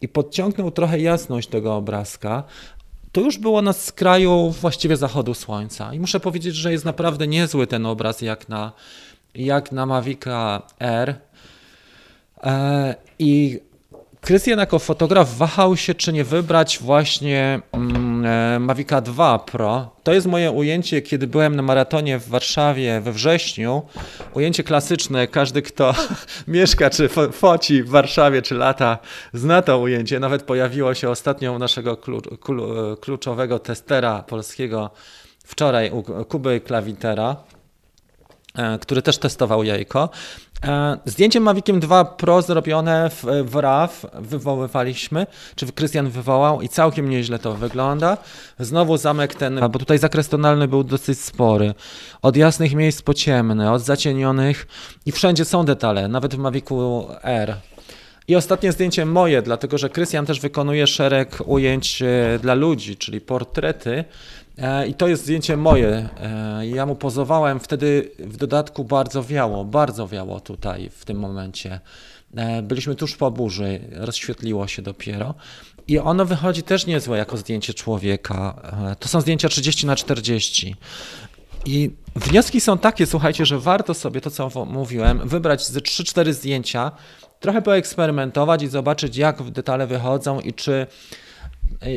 i 0.00 0.08
podciągnął 0.08 0.70
trochę 0.70 0.98
jasność 0.98 1.48
tego 1.48 1.76
obrazka, 1.76 2.44
to 3.12 3.20
już 3.20 3.38
było 3.38 3.62
na 3.62 3.72
skraju 3.72 4.50
właściwie 4.50 4.96
zachodu 4.96 5.34
słońca. 5.34 5.94
I 5.94 6.00
muszę 6.00 6.20
powiedzieć, 6.20 6.54
że 6.54 6.72
jest 6.72 6.84
naprawdę 6.84 7.26
niezły 7.26 7.66
ten 7.66 7.86
obraz 7.86 8.20
jak 8.20 8.48
na, 8.48 8.72
jak 9.34 9.72
na 9.72 9.86
Mavica 9.86 10.62
R. 10.78 11.14
E, 12.42 12.94
I 13.18 13.60
Krystian 14.20 14.58
jako 14.58 14.78
fotograf 14.78 15.36
wahał 15.36 15.76
się, 15.76 15.94
czy 15.94 16.12
nie 16.12 16.24
wybrać 16.24 16.78
właśnie 16.78 17.60
mm, 17.72 18.26
e, 18.26 18.58
Mavica 18.58 19.00
2 19.00 19.38
Pro. 19.38 19.90
To 20.02 20.12
jest 20.12 20.26
moje 20.26 20.50
ujęcie, 20.50 21.02
kiedy 21.02 21.26
byłem 21.26 21.56
na 21.56 21.62
maratonie 21.62 22.18
w 22.18 22.28
Warszawie 22.28 23.00
we 23.00 23.12
wrześniu. 23.12 23.82
Ujęcie 24.34 24.64
klasyczne, 24.64 25.26
każdy 25.26 25.62
kto 25.62 25.94
mieszka 26.48 26.90
czy 26.90 27.08
fo 27.08 27.32
foci 27.32 27.82
w 27.82 27.88
Warszawie 27.88 28.42
czy 28.42 28.54
lata 28.54 28.98
zna 29.32 29.62
to 29.62 29.78
ujęcie. 29.78 30.20
Nawet 30.20 30.42
pojawiło 30.42 30.94
się 30.94 31.08
ostatnio 31.08 31.52
u 31.52 31.58
naszego 31.58 31.96
kluczowego 33.00 33.58
testera 33.58 34.22
polskiego 34.22 34.90
wczoraj 35.44 35.90
u 35.90 36.02
Kuby 36.24 36.60
Klawitera 36.60 37.36
e, 37.54 37.59
który 38.80 39.02
też 39.02 39.18
testował 39.18 39.64
jajko. 39.64 40.10
E, 40.64 40.98
zdjęcie 41.04 41.40
Maviciem 41.40 41.80
2 41.80 42.04
Pro 42.04 42.42
zrobione 42.42 43.10
w, 43.10 43.24
w 43.44 43.56
RAW 43.56 44.06
wywoływaliśmy, 44.14 45.26
czy 45.54 45.72
Krystian 45.72 46.10
wywołał 46.10 46.62
i 46.62 46.68
całkiem 46.68 47.10
nieźle 47.10 47.38
to 47.38 47.54
wygląda. 47.54 48.16
Znowu 48.58 48.96
zamek 48.96 49.34
ten, 49.34 49.60
bo 49.70 49.78
tutaj 49.78 49.98
zakres 49.98 50.28
tonalny 50.28 50.68
był 50.68 50.84
dosyć 50.84 51.20
spory. 51.20 51.74
Od 52.22 52.36
jasnych 52.36 52.74
miejsc 52.74 53.02
po 53.02 53.14
ciemne, 53.14 53.72
od 53.72 53.82
zacienionych 53.82 54.66
i 55.06 55.12
wszędzie 55.12 55.44
są 55.44 55.64
detale, 55.64 56.08
nawet 56.08 56.34
w 56.34 56.38
Mavicu 56.38 57.08
R. 57.22 57.56
I 58.28 58.36
ostatnie 58.36 58.72
zdjęcie 58.72 59.06
moje, 59.06 59.42
dlatego 59.42 59.78
że 59.78 59.90
Krystian 59.90 60.26
też 60.26 60.40
wykonuje 60.40 60.86
szereg 60.86 61.38
ujęć 61.46 62.02
e, 62.02 62.38
dla 62.42 62.54
ludzi, 62.54 62.96
czyli 62.96 63.20
portrety. 63.20 64.04
E, 64.60 64.86
I 64.86 64.94
to 64.94 65.08
jest 65.08 65.22
zdjęcie 65.22 65.56
moje. 65.56 66.08
E, 66.20 66.66
ja 66.66 66.86
mu 66.86 66.96
pozowałem, 66.96 67.60
wtedy 67.60 68.10
w 68.18 68.36
dodatku 68.36 68.84
bardzo 68.84 69.24
wiało, 69.24 69.64
bardzo 69.64 70.08
wiało 70.08 70.40
tutaj 70.40 70.90
w 70.90 71.04
tym 71.04 71.18
momencie. 71.18 71.80
E, 72.36 72.62
byliśmy 72.62 72.94
tuż 72.94 73.16
po 73.16 73.30
burzy, 73.30 73.80
rozświetliło 73.92 74.66
się 74.66 74.82
dopiero. 74.82 75.34
I 75.88 75.98
ono 75.98 76.24
wychodzi 76.24 76.62
też 76.62 76.86
niezłe 76.86 77.18
jako 77.18 77.36
zdjęcie 77.36 77.74
człowieka. 77.74 78.62
To 78.98 79.08
są 79.08 79.20
zdjęcia 79.20 79.48
30 79.48 79.86
na 79.86 79.96
40. 79.96 80.76
I 81.66 81.90
wnioski 82.16 82.60
są 82.60 82.78
takie, 82.78 83.06
słuchajcie, 83.06 83.46
że 83.46 83.58
warto 83.58 83.94
sobie 83.94 84.20
to, 84.20 84.30
co 84.30 84.64
mówiłem, 84.64 85.28
wybrać 85.28 85.66
ze 85.66 85.80
3-4 85.80 86.32
zdjęcia, 86.32 86.92
trochę 87.40 87.62
poeksperymentować 87.62 88.62
i 88.62 88.68
zobaczyć, 88.68 89.16
jak 89.16 89.50
detale 89.50 89.86
wychodzą 89.86 90.40
i 90.40 90.54
czy 90.54 90.86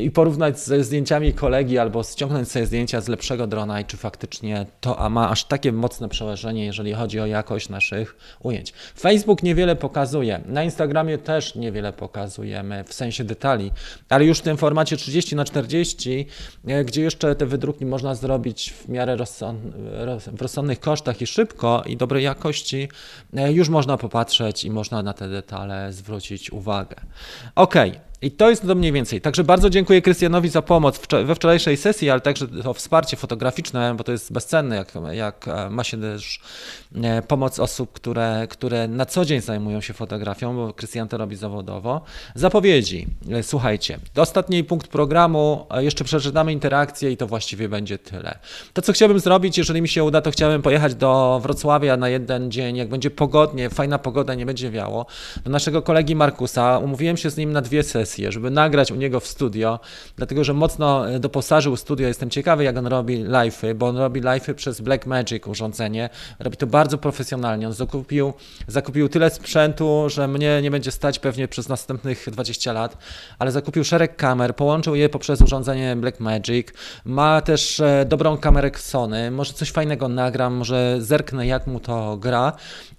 i 0.03 0.11
porównać 0.11 0.59
ze 0.59 0.83
zdjęciami 0.83 1.33
kolegi 1.33 1.77
albo 1.77 2.03
ściągnąć 2.03 2.51
sobie 2.51 2.65
zdjęcia 2.65 3.01
z 3.01 3.07
lepszego 3.07 3.47
drona 3.47 3.81
i 3.81 3.85
czy 3.85 3.97
faktycznie 3.97 4.65
to 4.81 5.09
ma 5.09 5.29
aż 5.29 5.45
takie 5.45 5.71
mocne 5.71 6.09
przełożenie, 6.09 6.65
jeżeli 6.65 6.93
chodzi 6.93 7.19
o 7.19 7.25
jakość 7.25 7.69
naszych 7.69 8.15
ujęć. 8.39 8.73
Facebook 8.99 9.43
niewiele 9.43 9.75
pokazuje, 9.75 10.41
na 10.45 10.63
Instagramie 10.63 11.17
też 11.17 11.55
niewiele 11.55 11.93
pokazujemy 11.93 12.83
w 12.83 12.93
sensie 12.93 13.23
detali, 13.23 13.71
ale 14.09 14.25
już 14.25 14.39
w 14.39 14.41
tym 14.41 14.57
formacie 14.57 14.97
30 14.97 15.35
na 15.35 15.45
40, 15.45 16.27
e, 16.67 16.85
gdzie 16.85 17.01
jeszcze 17.01 17.35
te 17.35 17.45
wydruki 17.45 17.85
można 17.85 18.15
zrobić 18.15 18.73
w 18.73 18.89
miarę 18.89 19.15
rozsąd, 19.15 19.61
w 20.27 20.41
rozsądnych 20.41 20.79
kosztach 20.79 21.21
i 21.21 21.27
szybko 21.27 21.83
i 21.85 21.97
dobrej 21.97 22.23
jakości, 22.23 22.89
e, 23.33 23.51
już 23.51 23.69
można 23.69 23.97
popatrzeć 23.97 24.63
i 24.63 24.71
można 24.71 25.03
na 25.03 25.13
te 25.13 25.29
detale 25.29 25.93
zwrócić 25.93 26.51
uwagę. 26.51 26.95
Ok. 27.55 27.75
I 28.23 28.31
to 28.31 28.49
jest 28.49 28.67
to 28.67 28.75
mniej 28.75 28.91
więcej. 28.91 29.21
Także 29.21 29.43
bardzo 29.43 29.69
dziękuję 29.69 30.01
Krystianowi 30.01 30.49
za 30.49 30.61
pomoc 30.61 30.99
we 31.25 31.35
wczorajszej 31.35 31.77
sesji, 31.77 32.09
ale 32.09 32.21
także 32.21 32.47
to 32.47 32.73
wsparcie 32.73 33.17
fotograficzne, 33.17 33.95
bo 33.95 34.03
to 34.03 34.11
jest 34.11 34.33
bezcenne, 34.33 34.75
jak, 34.75 34.93
jak 35.11 35.47
e, 35.47 35.69
ma 35.69 35.83
się 35.83 36.01
też 36.01 36.39
e, 37.03 37.21
pomoc 37.21 37.59
osób, 37.59 37.93
które, 37.93 38.47
które 38.49 38.87
na 38.87 39.05
co 39.05 39.25
dzień 39.25 39.41
zajmują 39.41 39.81
się 39.81 39.93
fotografią, 39.93 40.55
bo 40.55 40.73
Krystian 40.73 41.07
to 41.07 41.17
robi 41.17 41.35
zawodowo. 41.35 42.01
Zapowiedzi. 42.35 43.07
E, 43.31 43.43
słuchajcie, 43.43 43.99
ostatni 44.15 44.63
punkt 44.63 44.87
programu, 44.87 45.67
jeszcze 45.77 46.03
przeczytamy 46.03 46.53
interakcję 46.53 47.11
i 47.11 47.17
to 47.17 47.27
właściwie 47.27 47.69
będzie 47.69 47.97
tyle. 47.97 48.39
To, 48.73 48.81
co 48.81 48.93
chciałbym 48.93 49.19
zrobić, 49.19 49.57
jeżeli 49.57 49.81
mi 49.81 49.87
się 49.87 50.03
uda, 50.03 50.21
to 50.21 50.31
chciałbym 50.31 50.61
pojechać 50.61 50.95
do 50.95 51.39
Wrocławia 51.43 51.97
na 51.97 52.09
jeden 52.09 52.51
dzień, 52.51 52.75
jak 52.75 52.89
będzie 52.89 53.11
pogodnie, 53.11 53.69
fajna 53.69 53.99
pogoda, 53.99 54.35
nie 54.35 54.45
będzie 54.45 54.71
wiało, 54.71 55.05
do 55.43 55.51
naszego 55.51 55.81
kolegi 55.81 56.15
Markusa. 56.15 56.77
Umówiłem 56.77 57.17
się 57.17 57.29
z 57.29 57.37
nim 57.37 57.51
na 57.51 57.61
dwie 57.61 57.83
sesje 57.83 58.12
sesję, 58.13 58.31
żeby 58.31 58.51
nagrać 58.51 58.91
u 58.91 58.95
niego 58.95 59.19
w 59.19 59.27
studio, 59.27 59.79
dlatego 60.15 60.43
że 60.43 60.53
mocno 60.53 61.09
e, 61.09 61.19
doposażył 61.19 61.75
studio. 61.75 62.07
Jestem 62.07 62.29
ciekawy, 62.29 62.63
jak 62.63 62.77
on 62.77 62.87
robi 62.87 63.25
live'y, 63.25 63.73
bo 63.75 63.87
on 63.87 63.97
robi 63.97 64.21
live'y 64.21 64.53
przez 64.53 64.81
Blackmagic 64.81 65.47
urządzenie. 65.47 66.09
Robi 66.39 66.57
to 66.57 66.67
bardzo 66.67 66.97
profesjonalnie. 66.97 67.67
On 67.67 67.73
zakupił, 67.73 68.33
zakupił 68.67 69.09
tyle 69.09 69.29
sprzętu, 69.29 70.05
że 70.09 70.27
mnie 70.27 70.61
nie 70.61 70.71
będzie 70.71 70.91
stać 70.91 71.19
pewnie 71.19 71.47
przez 71.47 71.69
następnych 71.69 72.25
20 72.31 72.73
lat, 72.73 72.97
ale 73.39 73.51
zakupił 73.51 73.83
szereg 73.83 74.15
kamer, 74.15 74.55
połączył 74.55 74.95
je 74.95 75.09
poprzez 75.09 75.41
urządzenie 75.41 75.95
Blackmagic. 75.95 76.67
Ma 77.05 77.41
też 77.41 77.79
e, 77.79 78.05
dobrą 78.07 78.37
kamerę 78.37 78.71
Sony. 78.77 79.31
Może 79.31 79.53
coś 79.53 79.71
fajnego 79.71 80.07
nagram, 80.07 80.53
może 80.53 80.97
zerknę, 80.99 81.47
jak 81.47 81.67
mu 81.67 81.79
to 81.79 82.17
gra. 82.17 82.53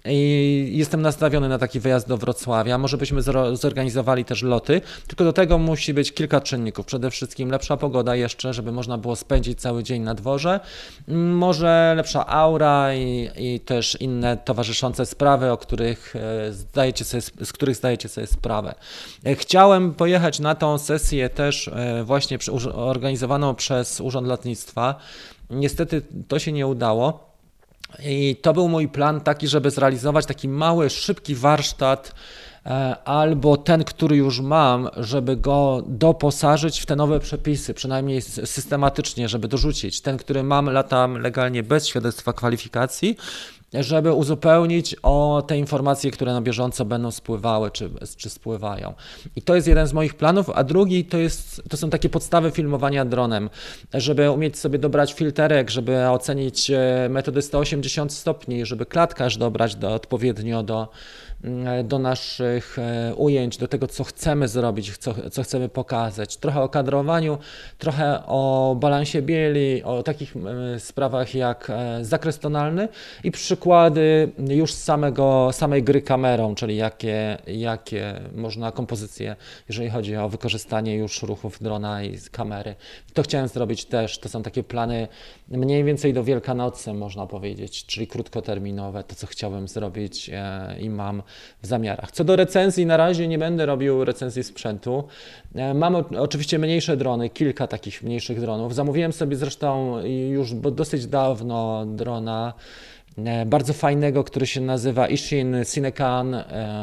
I 0.05 0.71
jestem 0.73 1.01
nastawiony 1.01 1.49
na 1.49 1.57
taki 1.57 1.79
wyjazd 1.79 2.07
do 2.07 2.17
Wrocławia. 2.17 2.77
Może 2.77 2.97
byśmy 2.97 3.21
zorganizowali 3.53 4.25
też 4.25 4.43
loty. 4.43 4.81
Tylko 5.07 5.23
do 5.23 5.33
tego 5.33 5.57
musi 5.57 5.93
być 5.93 6.13
kilka 6.13 6.41
czynników. 6.41 6.85
Przede 6.85 7.11
wszystkim 7.11 7.51
lepsza 7.51 7.77
pogoda 7.77 8.15
jeszcze, 8.15 8.53
żeby 8.53 8.71
można 8.71 8.97
było 8.97 9.15
spędzić 9.15 9.61
cały 9.61 9.83
dzień 9.83 10.01
na 10.01 10.15
dworze. 10.15 10.59
Może 11.07 11.93
lepsza 11.97 12.27
aura 12.27 12.95
i, 12.95 13.29
i 13.37 13.59
też 13.59 13.97
inne 13.99 14.37
towarzyszące 14.37 15.05
sprawy, 15.05 15.51
o 15.51 15.57
których 15.57 16.15
e, 16.15 16.53
zdajecie 16.53 17.05
sobie, 17.05 17.21
z 17.21 17.53
których 17.53 17.75
zdajecie 17.75 18.09
sobie 18.09 18.27
sprawę. 18.27 18.75
E, 19.25 19.35
chciałem 19.35 19.93
pojechać 19.93 20.39
na 20.39 20.55
tą 20.55 20.77
sesję 20.77 21.29
też 21.29 21.67
e, 21.67 22.03
właśnie 22.03 22.37
organizowaną 22.73 23.55
przez 23.55 24.01
Urząd 24.01 24.27
Lotnictwa. 24.27 24.95
Niestety 25.49 26.01
to 26.27 26.39
się 26.39 26.51
nie 26.51 26.67
udało. 26.67 27.35
I 28.05 28.35
to 28.41 28.53
był 28.53 28.69
mój 28.69 28.87
plan 28.87 29.21
taki, 29.21 29.47
żeby 29.47 29.71
zrealizować 29.71 30.25
taki 30.25 30.47
mały, 30.47 30.89
szybki 30.89 31.35
warsztat 31.35 32.15
albo 33.05 33.57
ten, 33.57 33.83
który 33.83 34.15
już 34.15 34.39
mam, 34.39 34.89
żeby 34.97 35.37
go 35.37 35.83
doposażyć 35.87 36.79
w 36.79 36.85
te 36.85 36.95
nowe 36.95 37.19
przepisy, 37.19 37.73
przynajmniej 37.73 38.21
systematycznie, 38.21 39.29
żeby 39.29 39.47
dorzucić. 39.47 40.01
Ten, 40.01 40.17
który 40.17 40.43
mam, 40.43 40.69
latam 40.69 41.17
legalnie 41.17 41.63
bez 41.63 41.87
świadectwa 41.87 42.33
kwalifikacji, 42.33 43.17
żeby 43.73 44.13
uzupełnić 44.13 44.95
o 45.03 45.43
te 45.47 45.57
informacje, 45.57 46.11
które 46.11 46.33
na 46.33 46.41
bieżąco 46.41 46.85
będą 46.85 47.11
spływały 47.11 47.71
czy, 47.71 47.89
czy 48.17 48.29
spływają. 48.29 48.93
I 49.35 49.41
to 49.41 49.55
jest 49.55 49.67
jeden 49.67 49.87
z 49.87 49.93
moich 49.93 50.13
planów, 50.13 50.49
a 50.49 50.63
drugi 50.63 51.05
to, 51.05 51.17
jest, 51.17 51.61
to 51.69 51.77
są 51.77 51.89
takie 51.89 52.09
podstawy 52.09 52.51
filmowania 52.51 53.05
dronem, 53.05 53.49
żeby 53.93 54.31
umieć 54.31 54.57
sobie 54.57 54.79
dobrać 54.79 55.13
filterek, 55.13 55.69
żeby 55.69 56.09
ocenić 56.09 56.71
e, 56.71 57.07
metody 57.09 57.41
180 57.41 58.13
stopni, 58.13 58.65
żeby 58.65 58.85
klatkarz 58.85 59.37
dobrać 59.37 59.75
do, 59.75 59.93
odpowiednio 59.93 60.63
do, 60.63 60.87
do 61.83 61.99
naszych 61.99 62.79
e, 62.79 63.15
ujęć, 63.15 63.57
do 63.57 63.67
tego, 63.67 63.87
co 63.87 64.03
chcemy 64.03 64.47
zrobić, 64.47 64.97
co, 64.97 65.29
co 65.31 65.43
chcemy 65.43 65.69
pokazać. 65.69 66.37
Trochę 66.37 66.61
o 66.61 66.69
kadrowaniu, 66.69 67.37
trochę 67.77 68.25
o 68.25 68.75
balansie 68.79 69.21
bieli, 69.21 69.83
o 69.83 70.03
takich 70.03 70.33
e, 70.35 70.79
sprawach 70.79 71.35
jak 71.35 71.71
zakres 72.01 72.39
tonalny 72.39 72.87
i 73.23 73.31
przy 73.31 73.55
przykłady 73.55 74.31
już 74.49 74.73
z 74.73 74.83
samego, 74.83 75.49
samej 75.53 75.83
gry 75.83 76.01
kamerą, 76.01 76.55
czyli 76.55 76.75
jakie, 76.75 77.37
jakie 77.47 78.21
można 78.35 78.71
kompozycje, 78.71 79.35
jeżeli 79.69 79.89
chodzi 79.89 80.17
o 80.17 80.29
wykorzystanie 80.29 80.95
już 80.95 81.23
ruchów 81.23 81.57
drona 81.61 82.03
i 82.03 82.17
kamery. 82.31 82.75
To 83.13 83.23
chciałem 83.23 83.47
zrobić 83.47 83.85
też, 83.85 84.19
to 84.19 84.29
są 84.29 84.43
takie 84.43 84.63
plany 84.63 85.07
mniej 85.47 85.83
więcej 85.83 86.13
do 86.13 86.23
Wielkanocy 86.23 86.93
można 86.93 87.27
powiedzieć, 87.27 87.85
czyli 87.85 88.07
krótkoterminowe, 88.07 89.03
to 89.03 89.15
co 89.15 89.27
chciałbym 89.27 89.67
zrobić 89.67 90.29
e, 90.33 90.75
i 90.79 90.89
mam 90.89 91.23
w 91.61 91.67
zamiarach. 91.67 92.11
Co 92.11 92.23
do 92.23 92.35
recenzji, 92.35 92.85
na 92.85 92.97
razie 92.97 93.27
nie 93.27 93.37
będę 93.37 93.65
robił 93.65 94.05
recenzji 94.05 94.43
sprzętu. 94.43 95.03
E, 95.55 95.73
mam 95.73 95.95
oczywiście 95.95 96.59
mniejsze 96.59 96.97
drony, 96.97 97.29
kilka 97.29 97.67
takich 97.67 98.03
mniejszych 98.03 98.41
dronów. 98.41 98.75
Zamówiłem 98.75 99.13
sobie 99.13 99.35
zresztą 99.35 99.99
już 100.31 100.53
dosyć 100.53 101.07
dawno 101.07 101.85
drona 101.85 102.53
bardzo 103.45 103.73
fajnego, 103.73 104.23
który 104.23 104.47
się 104.47 104.61
nazywa 104.61 105.07
Ishin 105.07 105.55
Cinecan 105.73 106.35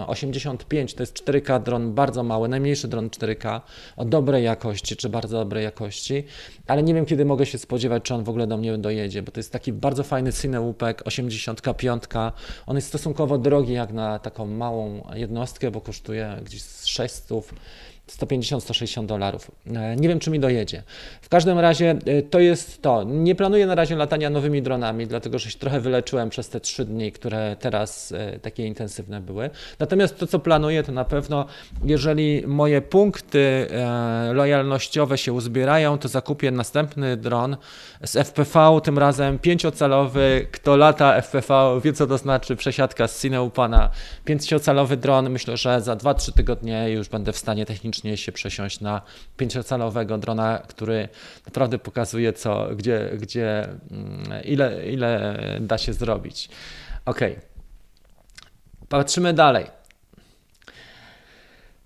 85. 0.06 0.92
E, 0.92 0.96
to 0.96 1.02
jest 1.02 1.24
4K 1.24 1.62
dron, 1.62 1.94
bardzo 1.94 2.22
mały, 2.22 2.48
najmniejszy 2.48 2.88
dron 2.88 3.08
4K 3.08 3.60
o 3.96 4.04
dobrej 4.04 4.44
jakości, 4.44 4.96
czy 4.96 5.08
bardzo 5.08 5.38
dobrej 5.38 5.64
jakości, 5.64 6.24
ale 6.66 6.82
nie 6.82 6.94
wiem 6.94 7.06
kiedy 7.06 7.24
mogę 7.24 7.46
się 7.46 7.58
spodziewać, 7.58 8.02
czy 8.02 8.14
on 8.14 8.24
w 8.24 8.28
ogóle 8.28 8.46
do 8.46 8.56
mnie 8.56 8.78
dojedzie, 8.78 9.22
bo 9.22 9.32
to 9.32 9.40
jest 9.40 9.52
taki 9.52 9.72
bardzo 9.72 10.02
fajny 10.02 10.32
Cineupek 10.32 11.02
85. 11.04 12.02
On 12.66 12.76
jest 12.76 12.88
stosunkowo 12.88 13.38
drogi 13.38 13.72
jak 13.72 13.92
na 13.92 14.18
taką 14.18 14.46
małą 14.46 15.06
jednostkę, 15.14 15.70
bo 15.70 15.80
kosztuje 15.80 16.36
gdzieś 16.44 16.62
600 16.84 17.32
150-160 18.18 19.06
dolarów. 19.06 19.50
E, 19.66 19.96
nie 19.96 20.08
wiem, 20.08 20.18
czy 20.18 20.30
mi 20.30 20.40
dojedzie. 20.40 20.82
W 21.22 21.28
każdym 21.28 21.58
razie 21.58 21.96
e, 22.06 22.22
to 22.22 22.40
jest 22.40 22.82
to. 22.82 23.04
Nie 23.04 23.34
planuję 23.34 23.66
na 23.66 23.74
razie 23.74 23.96
latania 23.96 24.30
nowymi 24.30 24.62
dronami, 24.62 25.06
dlatego 25.06 25.38
że 25.38 25.50
się 25.50 25.58
trochę 25.58 25.80
wyleczyłem 25.80 26.30
przez 26.30 26.48
te 26.48 26.60
trzy 26.60 26.84
dni, 26.84 27.12
które 27.12 27.56
teraz 27.60 28.12
e, 28.12 28.38
takie 28.38 28.66
intensywne 28.66 29.20
były. 29.20 29.50
Natomiast 29.78 30.18
to, 30.18 30.26
co 30.26 30.38
planuję, 30.38 30.82
to 30.82 30.92
na 30.92 31.04
pewno, 31.04 31.46
jeżeli 31.84 32.46
moje 32.46 32.80
punkty 32.82 33.66
lojalnościowe 34.32 35.18
się 35.18 35.32
uzbierają, 35.32 35.98
to 35.98 36.08
zakupię 36.08 36.50
następny 36.50 37.16
dron 37.16 37.56
z 38.04 38.16
FPV, 38.16 38.80
tym 38.84 38.98
razem 38.98 39.38
pięciocalowy. 39.38 40.46
Kto 40.52 40.76
lata 40.76 41.22
FPV 41.22 41.80
wie, 41.84 41.92
co 41.92 42.06
to 42.06 42.18
znaczy 42.18 42.56
przesiadka 42.56 43.08
z 43.08 43.22
Cineupana. 43.22 43.90
Pięciocalowy 44.24 44.96
dron, 44.96 45.30
myślę, 45.30 45.56
że 45.56 45.80
za 45.80 45.96
2-3 45.96 46.32
tygodnie 46.32 46.90
już 46.90 47.08
będę 47.08 47.32
w 47.32 47.36
stanie 47.36 47.66
technicznie 47.66 48.01
technicznie 48.02 48.16
się 48.16 48.32
przesiąść 48.32 48.80
na 48.80 49.02
pięciocalowego 49.36 50.18
drona, 50.18 50.62
który 50.68 51.08
naprawdę 51.46 51.78
pokazuje, 51.78 52.32
co, 52.32 52.68
gdzie, 52.76 53.10
gdzie 53.18 53.68
mm, 53.90 54.44
ile, 54.44 54.86
ile 54.86 55.34
da 55.60 55.78
się 55.78 55.92
zrobić. 55.92 56.48
Ok. 57.04 57.20
Patrzymy 58.88 59.32
dalej. 59.34 59.66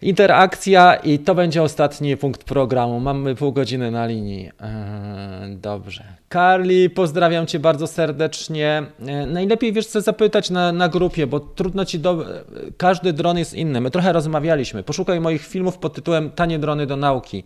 Interakcja 0.03 0.95
i 0.95 1.19
to 1.19 1.35
będzie 1.35 1.63
ostatni 1.63 2.17
punkt 2.17 2.45
programu. 2.45 3.01
Mamy 3.01 3.35
pół 3.35 3.53
godziny 3.53 3.91
na 3.91 4.07
linii. 4.07 4.51
Eee, 4.61 5.57
dobrze. 5.57 6.05
Carly, 6.33 6.91
pozdrawiam 6.91 7.47
Cię 7.47 7.59
bardzo 7.59 7.87
serdecznie. 7.87 8.83
Eee, 9.07 9.27
najlepiej 9.27 9.73
wiesz 9.73 9.87
co 9.87 10.01
zapytać 10.01 10.51
na, 10.51 10.73
na 10.73 10.89
grupie, 10.89 11.27
bo 11.27 11.41
trudno 11.41 11.85
Ci 11.85 11.99
do... 11.99 12.25
Każdy 12.77 13.13
dron 13.13 13.39
jest 13.39 13.55
inny. 13.55 13.81
My 13.81 13.91
trochę 13.91 14.13
rozmawialiśmy. 14.13 14.83
Poszukaj 14.83 15.21
moich 15.21 15.47
filmów 15.47 15.79
pod 15.79 15.95
tytułem 15.95 16.31
Tanie 16.31 16.59
drony 16.59 16.87
do 16.87 16.97
nauki. 16.97 17.45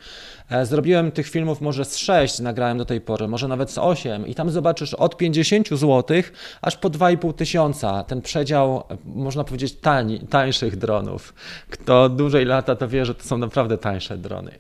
Eee, 0.51 0.67
zrobiłem 0.67 1.13
tych 1.13 1.29
filmów 1.29 1.61
może 1.61 1.85
z 1.85 1.97
6, 1.97 2.39
nagrałem 2.39 2.79
do 2.79 2.85
tej 2.85 3.01
pory, 3.01 3.29
może 3.29 3.49
nawet 3.49 3.71
z 3.71 3.79
8 3.79 4.27
i 4.27 4.35
tam 4.35 4.51
zobaczysz 4.51 4.95
od 4.95 5.17
50 5.17 5.69
zł 5.69 6.23
aż 6.63 6.77
po 6.77 6.91
2,5 6.91 7.35
tysiąca. 7.35 8.05
Ten 8.05 8.23
przedział, 8.23 8.85
można 9.05 9.45
powiedzieć, 9.45 9.73
tani, 9.73 10.21
tańszych 10.21 10.77
dronów. 10.77 11.35
Kto 11.71 12.09
dłużej 12.09 12.45
lata, 12.45 12.77
to 12.77 12.89
wie, 12.89 13.07
że 13.07 13.15
to 13.15 13.25
są 13.25 13.39
naprawdę 13.39 13.79
tańsze 13.79 14.19
drony. 14.19 14.53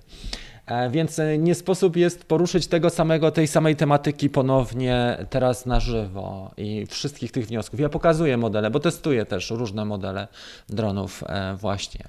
E, 0.70 0.90
więc 0.90 1.18
e, 1.18 1.38
nie 1.38 1.54
sposób 1.54 1.96
jest 1.96 2.24
poruszyć 2.24 2.66
tego 2.66 2.90
samego, 2.90 3.30
tej 3.30 3.46
samej 3.46 3.76
tematyki 3.76 4.30
ponownie 4.30 5.26
teraz 5.30 5.66
na 5.66 5.80
żywo 5.80 6.50
i 6.56 6.86
wszystkich 6.86 7.32
tych 7.32 7.46
wniosków. 7.46 7.80
Ja 7.80 7.88
pokazuję 7.88 8.36
modele, 8.36 8.70
bo 8.70 8.80
testuję 8.80 9.26
też 9.26 9.50
różne 9.50 9.84
modele 9.84 10.28
dronów 10.68 11.24
e, 11.26 11.54
właśnie. 11.54 12.04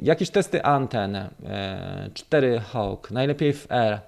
Jakieś 0.00 0.30
testy 0.30 0.62
anten, 0.62 1.18
4 2.14 2.60
Hawk, 2.60 3.10
najlepiej 3.10 3.52
w 3.52 3.66
R. 3.70 4.00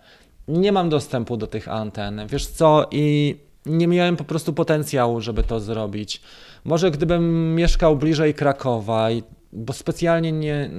Nie 0.48 0.72
mam 0.72 0.88
dostępu 0.88 1.36
do 1.36 1.46
tych 1.46 1.68
anten, 1.68 2.26
wiesz 2.28 2.46
co, 2.46 2.86
i 2.90 3.36
nie 3.66 3.88
miałem 3.88 4.16
po 4.16 4.24
prostu 4.24 4.52
potencjału, 4.52 5.20
żeby 5.20 5.42
to 5.42 5.60
zrobić. 5.60 6.22
Może 6.64 6.90
gdybym 6.90 7.54
mieszkał 7.54 7.96
bliżej 7.96 8.34
Krakowa, 8.34 9.08
bo 9.52 9.72
specjalnie 9.72 10.32
nie, 10.32 10.70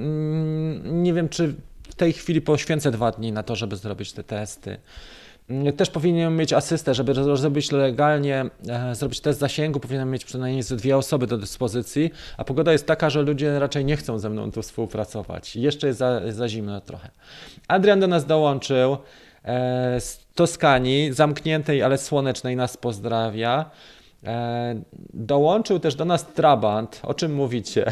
nie 0.84 1.14
wiem, 1.14 1.30
czy 1.30 1.56
w 1.90 1.96
tej 1.96 2.14
chwili 2.14 2.42
poświęcę 2.42 2.92
dwa 2.92 3.12
dni 3.12 3.32
na 3.32 3.44
to, 3.44 3.56
żeby 3.56 3.76
zrobić 3.76 4.14
te 4.14 4.24
testy. 4.24 4.78
Też 5.78 5.90
powinienem 5.90 6.38
mieć 6.38 6.54
asystę, 6.54 6.94
żeby 6.94 7.14
zrobić 7.38 7.72
legalnie, 7.72 8.46
e, 8.70 8.96
zrobić 8.96 9.20
test 9.22 9.40
zasięgu, 9.40 9.80
powinienem 9.80 10.12
mieć 10.12 10.26
przynajmniej 10.26 10.64
dwie 10.64 10.98
osoby 10.98 11.28
do 11.28 11.38
dyspozycji, 11.38 12.12
a 12.38 12.44
pogoda 12.44 12.72
jest 12.72 12.86
taka, 12.86 13.10
że 13.10 13.22
ludzie 13.22 13.60
raczej 13.60 13.86
nie 13.86 13.98
chcą 13.98 14.20
ze 14.20 14.30
mną 14.30 14.52
tu 14.52 14.62
współpracować. 14.62 15.56
Jeszcze 15.56 15.88
jest 15.88 16.00
za, 16.00 16.32
za 16.32 16.50
zimno 16.50 16.82
trochę. 16.82 17.10
Adrian 17.68 18.00
do 18.00 18.08
nas 18.08 18.26
dołączył 18.26 18.98
e, 19.44 20.02
z 20.02 20.26
Toskanii, 20.36 21.14
zamkniętej, 21.14 21.84
ale 21.84 21.98
słonecznej 21.98 22.56
nas 22.56 22.78
pozdrawia. 22.78 23.66
E, 24.24 24.82
dołączył 25.14 25.80
też 25.80 25.96
do 25.96 26.06
nas 26.06 26.26
Trabant. 26.26 27.00
O 27.04 27.14
czym 27.14 27.34
mówicie? 27.34 27.86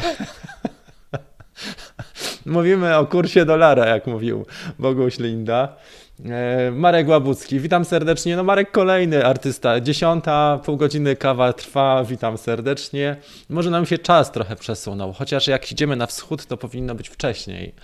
Mówimy 2.46 2.96
o 2.96 3.06
kursie 3.06 3.44
dolara, 3.44 3.86
jak 3.86 4.06
mówił 4.06 4.46
Boguś 4.78 5.18
Linda. 5.18 5.76
E, 6.20 6.70
Marek 6.70 7.08
Łabucki, 7.08 7.60
witam 7.60 7.84
serdecznie. 7.84 8.36
No 8.36 8.44
Marek 8.44 8.70
kolejny 8.70 9.26
artysta. 9.26 9.80
Dziesiąta, 9.80 10.60
pół 10.64 10.76
godziny 10.76 11.16
kawa 11.16 11.52
trwa, 11.52 12.04
witam 12.04 12.38
serdecznie. 12.38 13.16
Może 13.48 13.70
nam 13.70 13.86
się 13.86 13.98
czas 13.98 14.32
trochę 14.32 14.56
przesunął, 14.56 15.12
chociaż 15.12 15.46
jak 15.46 15.72
idziemy 15.72 15.96
na 15.96 16.06
wschód, 16.06 16.46
to 16.46 16.56
powinno 16.56 16.94
być 16.94 17.08
wcześniej. 17.08 17.74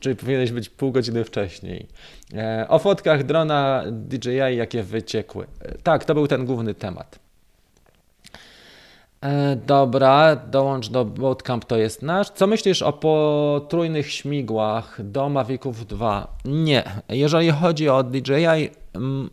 Czyli 0.00 0.16
powinieneś 0.16 0.52
być 0.52 0.68
pół 0.68 0.92
godziny 0.92 1.24
wcześniej. 1.24 1.86
E, 2.34 2.66
o 2.68 2.78
fotkach 2.78 3.24
drona 3.24 3.84
DJI, 3.90 4.56
jakie 4.56 4.82
wyciekły. 4.82 5.46
E, 5.60 5.78
tak, 5.78 6.04
to 6.04 6.14
był 6.14 6.26
ten 6.28 6.46
główny 6.46 6.74
temat. 6.74 7.18
E, 9.22 9.56
dobra, 9.56 10.36
dołącz 10.36 10.88
do 10.88 11.04
Bootcamp, 11.04 11.64
to 11.64 11.76
jest 11.76 12.02
nasz. 12.02 12.30
Co 12.30 12.46
myślisz 12.46 12.82
o 12.82 12.92
potrójnych 12.92 14.12
śmigłach 14.12 14.98
do 15.04 15.28
Maviców 15.28 15.86
2? 15.86 16.36
Nie. 16.44 16.84
Jeżeli 17.08 17.50
chodzi 17.50 17.88
o 17.88 18.02
DJI, 18.02 18.81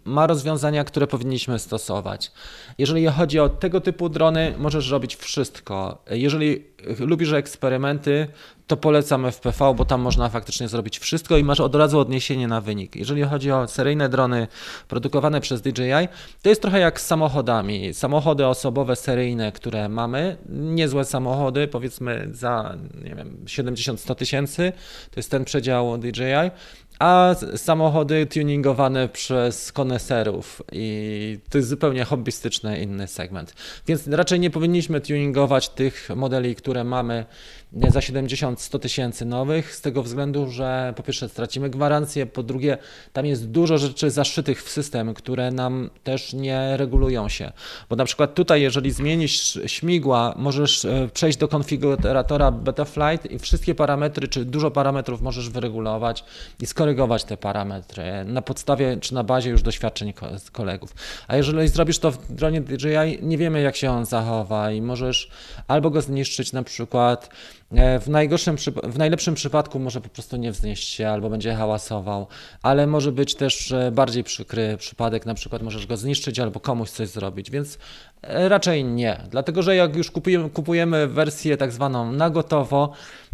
ma 0.06 0.28
rozwiązania, 0.28 0.84
które 0.84 1.08
powinniśmy 1.08 1.60
stosować. 1.60 2.32
Jeżeli 2.78 3.08
chodzi 3.08 3.40
o 3.40 3.50
tego 3.50 3.82
typu 3.82 4.10
drony, 4.10 4.54
możesz 4.58 4.90
robić 4.90 5.16
wszystko. 5.16 6.04
Jeżeli 6.10 6.66
lubisz 7.00 7.34
eksperymenty, 7.34 8.28
to 8.68 8.78
polecam 8.78 9.26
FPV, 9.32 9.74
bo 9.74 9.86
tam 9.86 10.02
można 10.02 10.30
faktycznie 10.30 10.68
zrobić 10.68 11.00
wszystko 11.00 11.38
i 11.38 11.44
masz 11.44 11.60
od 11.60 11.76
razu 11.76 12.00
odniesienie 12.00 12.48
na 12.48 12.62
wynik. 12.62 12.96
Jeżeli 12.96 13.24
chodzi 13.24 13.52
o 13.52 13.68
seryjne 13.68 14.10
drony 14.10 14.48
produkowane 14.88 15.42
przez 15.42 15.62
DJI, 15.62 16.08
to 16.42 16.50
jest 16.50 16.62
trochę 16.62 16.80
jak 16.80 17.02
z 17.02 17.06
samochodami. 17.06 17.94
Samochody 17.94 18.48
osobowe 18.48 18.96
seryjne, 18.96 19.52
które 19.52 19.90
mamy, 19.90 20.38
niezłe 20.50 21.06
samochody, 21.06 21.68
powiedzmy 21.68 22.30
za 22.32 22.78
nie 23.04 23.16
wiem, 23.16 23.38
70-100 23.46 24.16
tysięcy, 24.16 24.72
to 25.12 25.20
jest 25.20 25.32
ten 25.32 25.46
przedział 25.46 25.98
DJI, 25.98 26.52
a 27.00 27.36
samochody 27.56 28.26
tuningowane 28.26 29.10
przez 29.10 29.72
koneserów 29.72 30.62
i 30.72 31.40
to 31.50 31.58
jest 31.58 31.70
zupełnie 31.70 32.06
hobbystyczny 32.06 32.80
inny 32.82 33.08
segment. 33.08 33.54
Więc 33.88 34.08
raczej 34.08 34.40
nie 34.40 34.50
powinniśmy 34.50 35.02
tuningować 35.02 35.70
tych 35.70 36.10
modeli, 36.16 36.56
które 36.56 36.84
mamy 36.84 37.26
za 37.74 38.00
70-100 38.00 38.80
tysięcy 38.80 39.26
nowych, 39.26 39.76
z 39.76 39.82
tego 39.82 40.04
względu, 40.04 40.52
że 40.52 40.94
po 40.96 41.04
pierwsze 41.04 41.30
stracimy 41.30 41.70
gwarancję, 41.70 42.26
po 42.26 42.44
drugie 42.44 42.78
tam 43.14 43.26
jest 43.26 43.50
dużo 43.50 43.78
rzeczy 43.78 44.12
zaszytych 44.12 44.64
w 44.64 44.70
system, 44.70 45.14
które 45.14 45.52
nam 45.52 45.90
też 46.04 46.34
nie 46.34 46.78
regulują 46.78 47.30
się. 47.30 47.52
Bo 47.90 47.96
na 47.96 48.06
przykład 48.06 48.34
tutaj, 48.34 48.62
jeżeli 48.62 48.92
zmienisz 48.92 49.60
śmigła, 49.66 50.34
możesz 50.38 50.86
e, 50.86 51.10
przejść 51.14 51.38
do 51.38 51.48
konfiguratora 51.48 52.52
Betaflight 52.52 53.32
i 53.32 53.40
wszystkie 53.40 53.76
parametry, 53.76 54.28
czy 54.28 54.46
dużo 54.46 54.72
parametrów 54.72 55.22
możesz 55.22 55.50
wyregulować 55.50 56.24
i 56.62 56.66
skorygować 56.66 57.24
te 57.24 57.38
parametry 57.38 58.04
na 58.26 58.42
podstawie 58.42 58.98
czy 58.98 59.14
na 59.14 59.24
bazie 59.24 59.50
już 59.50 59.62
doświadczeń 59.62 60.14
kolegów. 60.52 60.96
A 61.28 61.38
jeżeli 61.38 61.68
zrobisz 61.68 62.00
to 62.00 62.12
w 62.12 62.34
dronie 62.34 62.62
DJI, 62.62 63.20
nie 63.22 63.38
wiemy 63.38 63.62
jak 63.62 63.76
się 63.76 63.92
on 63.92 64.06
zachowa 64.06 64.72
i 64.72 64.82
możesz 64.82 65.30
albo 65.68 65.90
go 65.90 66.02
zniszczyć 66.02 66.54
na 66.54 66.64
przykład 66.64 67.30
w, 67.72 68.10
najgorszym, 68.10 68.56
w 68.84 68.98
najlepszym 68.98 69.36
przypadku 69.36 69.80
może 69.80 70.02
po 70.02 70.10
prostu 70.10 70.38
nie 70.38 70.52
wznieść 70.52 70.88
się 70.88 71.10
albo 71.10 71.30
będzie 71.30 71.56
hałasował, 71.56 72.28
ale 72.62 72.88
może 72.88 73.12
być 73.12 73.36
też 73.36 73.74
bardziej 73.92 74.24
przykry 74.24 74.78
przypadek, 74.78 75.26
na 75.26 75.34
przykład 75.34 75.62
możesz 75.62 75.88
go 75.88 75.98
zniszczyć 75.98 76.40
albo 76.40 76.60
komuś 76.60 76.90
coś 76.90 77.10
zrobić, 77.10 77.52
więc 77.52 77.78
e, 78.22 78.50
raczej 78.50 78.84
nie. 78.84 79.24
Dlatego, 79.30 79.64
że 79.64 79.76
jak 79.76 79.96
już 79.96 80.12
kupujemy, 80.12 80.50
kupujemy 80.50 81.08
wersję 81.08 81.58
tak 81.58 81.72
zwaną 81.72 82.12
na 82.12 82.30
gotowo, 82.30 82.92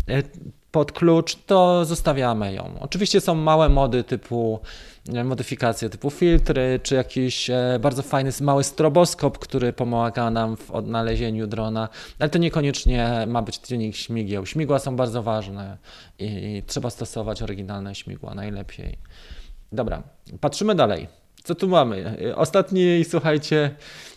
e, 0.09 0.23
pod 0.75 0.91
klucz, 0.91 1.35
to 1.35 1.85
zostawiamy 1.85 2.53
ją. 2.53 2.79
Oczywiście 2.79 3.21
są 3.21 3.35
małe 3.35 3.69
mody 3.69 4.03
typu 4.03 4.59
e, 5.13 5.23
modyfikacje 5.23 5.89
typu 5.89 6.09
filtry, 6.09 6.79
czy 6.83 6.95
jakiś 6.95 7.49
e, 7.49 7.79
bardzo 7.81 8.01
fajny 8.01 8.31
mały 8.41 8.63
stroboskop, 8.63 9.39
który 9.39 9.73
pomaga 9.73 10.31
nam 10.31 10.57
w 10.57 10.71
odnalezieniu 10.71 11.47
drona, 11.47 11.89
ale 12.19 12.29
to 12.29 12.37
niekoniecznie 12.37 13.25
ma 13.27 13.41
być 13.41 13.61
czynnik 13.61 13.95
śmigieł. 13.95 14.45
Śmigła 14.45 14.79
są 14.79 14.95
bardzo 14.95 15.23
ważne 15.23 15.77
i 16.19 16.63
trzeba 16.67 16.89
stosować 16.89 17.41
oryginalne 17.41 17.95
śmigła 17.95 18.35
najlepiej. 18.35 18.97
Dobra, 19.71 20.03
patrzymy 20.41 20.75
dalej. 20.75 21.07
Co 21.43 21.55
tu 21.55 21.67
mamy? 21.67 22.17
E, 22.21 22.35
ostatni, 22.35 23.05
słuchajcie, 23.09 23.75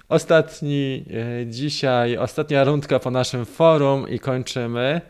ostatni 0.08 1.04
dzisiaj, 1.46 2.16
ostatnia 2.16 2.64
rundka 2.64 2.98
po 2.98 3.10
naszym 3.10 3.46
forum 3.46 4.08
i 4.08 4.18
kończymy. 4.18 5.00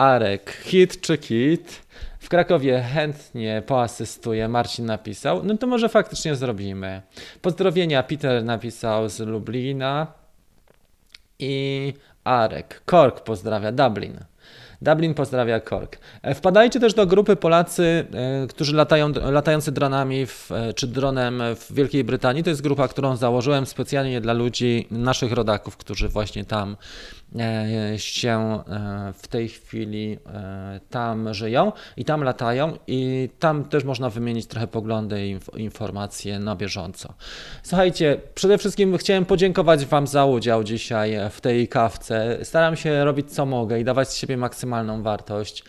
Arek, 0.00 0.50
hit 0.64 1.00
czy 1.00 1.18
kit? 1.18 1.82
W 2.18 2.28
Krakowie 2.28 2.82
chętnie 2.82 3.62
poasystuje, 3.66 4.48
Marcin 4.48 4.86
napisał. 4.86 5.44
No 5.44 5.56
to 5.56 5.66
może 5.66 5.88
faktycznie 5.88 6.34
zrobimy. 6.34 7.02
Pozdrowienia 7.42 8.02
Peter 8.02 8.44
napisał 8.44 9.08
z 9.08 9.18
Lublina 9.18 10.06
i 11.38 11.94
Arek. 12.24 12.82
Kork 12.84 13.20
pozdrawia 13.20 13.72
Dublin. 13.72 14.18
Dublin 14.82 15.14
pozdrawia 15.14 15.60
Kork. 15.60 15.98
E, 16.22 16.34
wpadajcie 16.34 16.80
też 16.80 16.94
do 16.94 17.06
grupy 17.06 17.36
Polacy, 17.36 18.06
e, 18.14 18.46
którzy 18.46 18.76
latają, 18.76 19.12
latający 19.30 19.72
dronami 19.72 20.26
w, 20.26 20.52
e, 20.52 20.74
czy 20.74 20.86
dronem 20.86 21.42
w 21.56 21.72
Wielkiej 21.74 22.04
Brytanii. 22.04 22.42
To 22.42 22.50
jest 22.50 22.62
grupa, 22.62 22.88
którą 22.88 23.16
założyłem 23.16 23.66
specjalnie 23.66 24.20
dla 24.20 24.32
ludzi, 24.32 24.86
naszych 24.90 25.32
rodaków, 25.32 25.76
którzy 25.76 26.08
właśnie 26.08 26.44
tam 26.44 26.76
się 27.96 28.62
e, 28.68 29.12
w 29.16 29.28
tej 29.28 29.48
chwili 29.48 30.18
e, 30.26 30.80
tam 30.90 31.34
żyją 31.34 31.72
i 31.96 32.04
tam 32.04 32.24
latają 32.24 32.76
i 32.86 33.28
tam 33.38 33.64
też 33.64 33.84
można 33.84 34.10
wymienić 34.10 34.46
trochę 34.46 34.66
poglądy 34.66 35.26
i 35.26 35.38
informacje 35.56 36.38
na 36.38 36.56
bieżąco. 36.56 37.14
Słuchajcie, 37.62 38.20
przede 38.34 38.58
wszystkim 38.58 38.98
chciałem 38.98 39.24
podziękować 39.24 39.86
Wam 39.86 40.06
za 40.06 40.24
udział 40.24 40.64
dzisiaj 40.64 41.16
w 41.30 41.40
tej 41.40 41.68
kawce. 41.68 42.38
Staram 42.42 42.76
się 42.76 43.04
robić 43.04 43.32
co 43.32 43.46
mogę 43.46 43.80
i 43.80 43.84
dawać 43.84 44.08
z 44.08 44.16
siebie 44.16 44.36
maksymalną 44.36 45.02
wartość. 45.02 45.64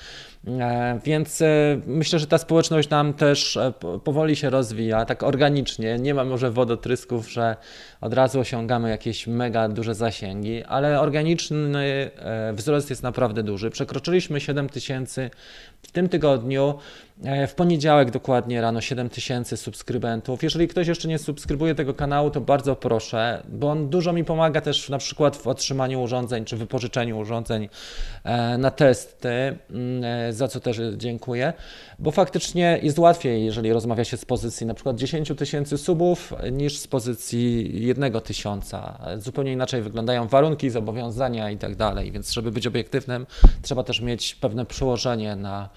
E, 0.48 1.00
więc 1.04 1.42
e, 1.42 1.46
myślę, 1.86 2.20
że 2.20 2.28
ta 2.28 2.38
społeczność 2.38 2.90
nam 2.90 3.14
też 3.14 3.58
e, 3.58 3.74
powoli 4.04 4.36
się 4.36 4.50
rozwija, 4.50 5.06
tak 5.06 5.24
organicznie. 5.24 5.98
Nie 6.00 6.14
ma 6.14 6.24
może 6.24 6.52
wodotrysków, 6.52 7.32
że 7.32 7.56
od 8.02 8.14
razu 8.14 8.40
osiągamy 8.40 8.90
jakieś 8.90 9.28
mega 9.28 9.70
duże 9.70 9.96
zasięgi, 9.96 10.64
ale 10.64 11.00
organiczny 11.00 12.12
wzrost 12.54 12.90
jest 12.90 13.04
naprawdę 13.04 13.44
duży. 13.44 13.70
Przekroczyliśmy 13.70 14.42
7 14.42 14.70
tysięcy 14.70 15.30
w 15.82 15.92
tym 15.92 16.10
tygodniu. 16.10 16.80
E, 17.26 17.48
w 17.48 17.56
poniedziałek 17.56 18.12
dokładnie 18.12 18.62
rano 18.62 18.82
7 18.82 19.10
tysięcy 19.10 19.58
subskrybentów. 19.58 20.44
Jeżeli 20.44 20.68
ktoś 20.68 20.88
jeszcze 20.88 21.08
nie 21.08 21.20
subskrybuje 21.20 21.76
tego 21.76 21.94
kanału, 21.94 22.30
to 22.30 22.42
bardzo 22.42 22.76
proszę, 22.76 23.44
bo 23.50 23.72
on 23.72 23.90
dużo 23.90 24.14
mi 24.14 24.24
pomaga 24.24 24.62
też 24.62 24.90
na 24.90 24.98
przykład 24.98 25.38
w 25.38 25.48
otrzymaniu 25.48 26.02
urządzeń 26.02 26.46
czy 26.46 26.58
wypożyczeniu 26.58 27.20
urządzeń 27.20 27.70
e, 28.24 28.58
na 28.58 28.72
testy, 28.72 29.30
mm, 29.30 30.04
e, 30.04 30.34
za 30.34 30.48
co 30.48 30.60
też 30.60 30.82
dziękuję, 30.98 31.54
bo 32.00 32.12
faktycznie 32.12 32.80
jest 32.84 33.00
łatwiej, 33.00 33.46
jeżeli 33.46 33.74
rozmawia 33.74 34.04
się 34.04 34.18
z 34.18 34.26
pozycji 34.26 34.68
na 34.68 34.74
przykład 34.74 34.96
10 34.96 35.32
tysięcy 35.38 35.78
subów 35.78 36.34
niż 36.52 36.78
z 36.78 36.88
pozycji 36.88 37.72
1 37.86 38.22
tysiąca. 38.22 39.00
Zupełnie 39.18 39.52
inaczej 39.52 39.82
wyglądają 39.82 40.28
warunki, 40.28 40.70
zobowiązania 40.70 41.52
i 41.52 41.58
tak 41.58 41.76
dalej, 41.76 42.12
więc 42.12 42.32
żeby 42.32 42.52
być 42.52 42.68
obiektywnym, 42.68 43.26
trzeba 43.62 43.84
też 43.84 44.02
mieć 44.02 44.36
pewne 44.36 44.66
przełożenie 44.66 45.36
na 45.36 45.70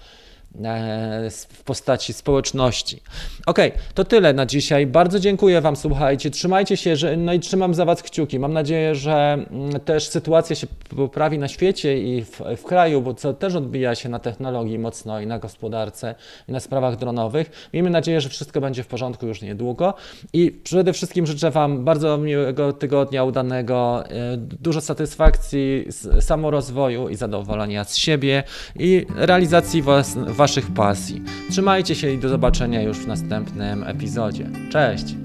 w 1.31 1.63
postaci 1.63 2.13
społeczności. 2.13 3.01
Ok, 3.45 3.57
to 3.93 4.03
tyle 4.03 4.33
na 4.33 4.45
dzisiaj. 4.45 4.87
Bardzo 4.87 5.19
dziękuję 5.19 5.61
Wam, 5.61 5.75
słuchajcie. 5.75 6.29
Trzymajcie 6.29 6.77
się, 6.77 6.95
że, 6.95 7.17
no 7.17 7.33
i 7.33 7.39
trzymam 7.39 7.73
za 7.73 7.85
Was 7.85 8.03
kciuki. 8.03 8.39
Mam 8.39 8.53
nadzieję, 8.53 8.95
że 8.95 9.33
mm, 9.51 9.79
też 9.79 10.07
sytuacja 10.07 10.55
się 10.55 10.67
poprawi 10.95 11.39
na 11.39 11.47
świecie 11.47 11.99
i 11.99 12.23
w, 12.23 12.41
w 12.57 12.63
kraju, 12.63 13.01
bo 13.01 13.13
co 13.13 13.33
też 13.33 13.55
odbija 13.55 13.95
się 13.95 14.09
na 14.09 14.19
technologii 14.19 14.79
mocno 14.79 15.19
i 15.19 15.27
na 15.27 15.39
gospodarce 15.39 16.15
i 16.49 16.51
na 16.51 16.59
sprawach 16.59 16.95
dronowych. 16.95 17.69
Miejmy 17.73 17.89
nadzieję, 17.89 18.21
że 18.21 18.29
wszystko 18.29 18.61
będzie 18.61 18.83
w 18.83 18.87
porządku 18.87 19.27
już 19.27 19.41
niedługo 19.41 19.93
i 20.33 20.51
przede 20.51 20.93
wszystkim 20.93 21.25
życzę 21.25 21.51
Wam 21.51 21.85
bardzo 21.85 22.17
miłego 22.17 22.73
tygodnia, 22.73 23.23
udanego, 23.23 24.03
e, 24.09 24.37
dużo 24.37 24.81
satysfakcji, 24.81 25.87
samorozwoju 26.19 27.09
i 27.09 27.15
zadowolenia 27.15 27.83
z 27.83 27.95
siebie 27.95 28.43
i 28.79 29.05
realizacji 29.15 29.81
Was, 29.81 30.17
Waszych 30.45 30.71
pasji. 30.71 31.21
Trzymajcie 31.49 31.95
się 31.95 32.11
i 32.11 32.17
do 32.17 32.29
zobaczenia 32.29 32.81
już 32.81 32.97
w 32.97 33.07
następnym 33.07 33.83
epizodzie. 33.83 34.49
Cześć! 34.69 35.24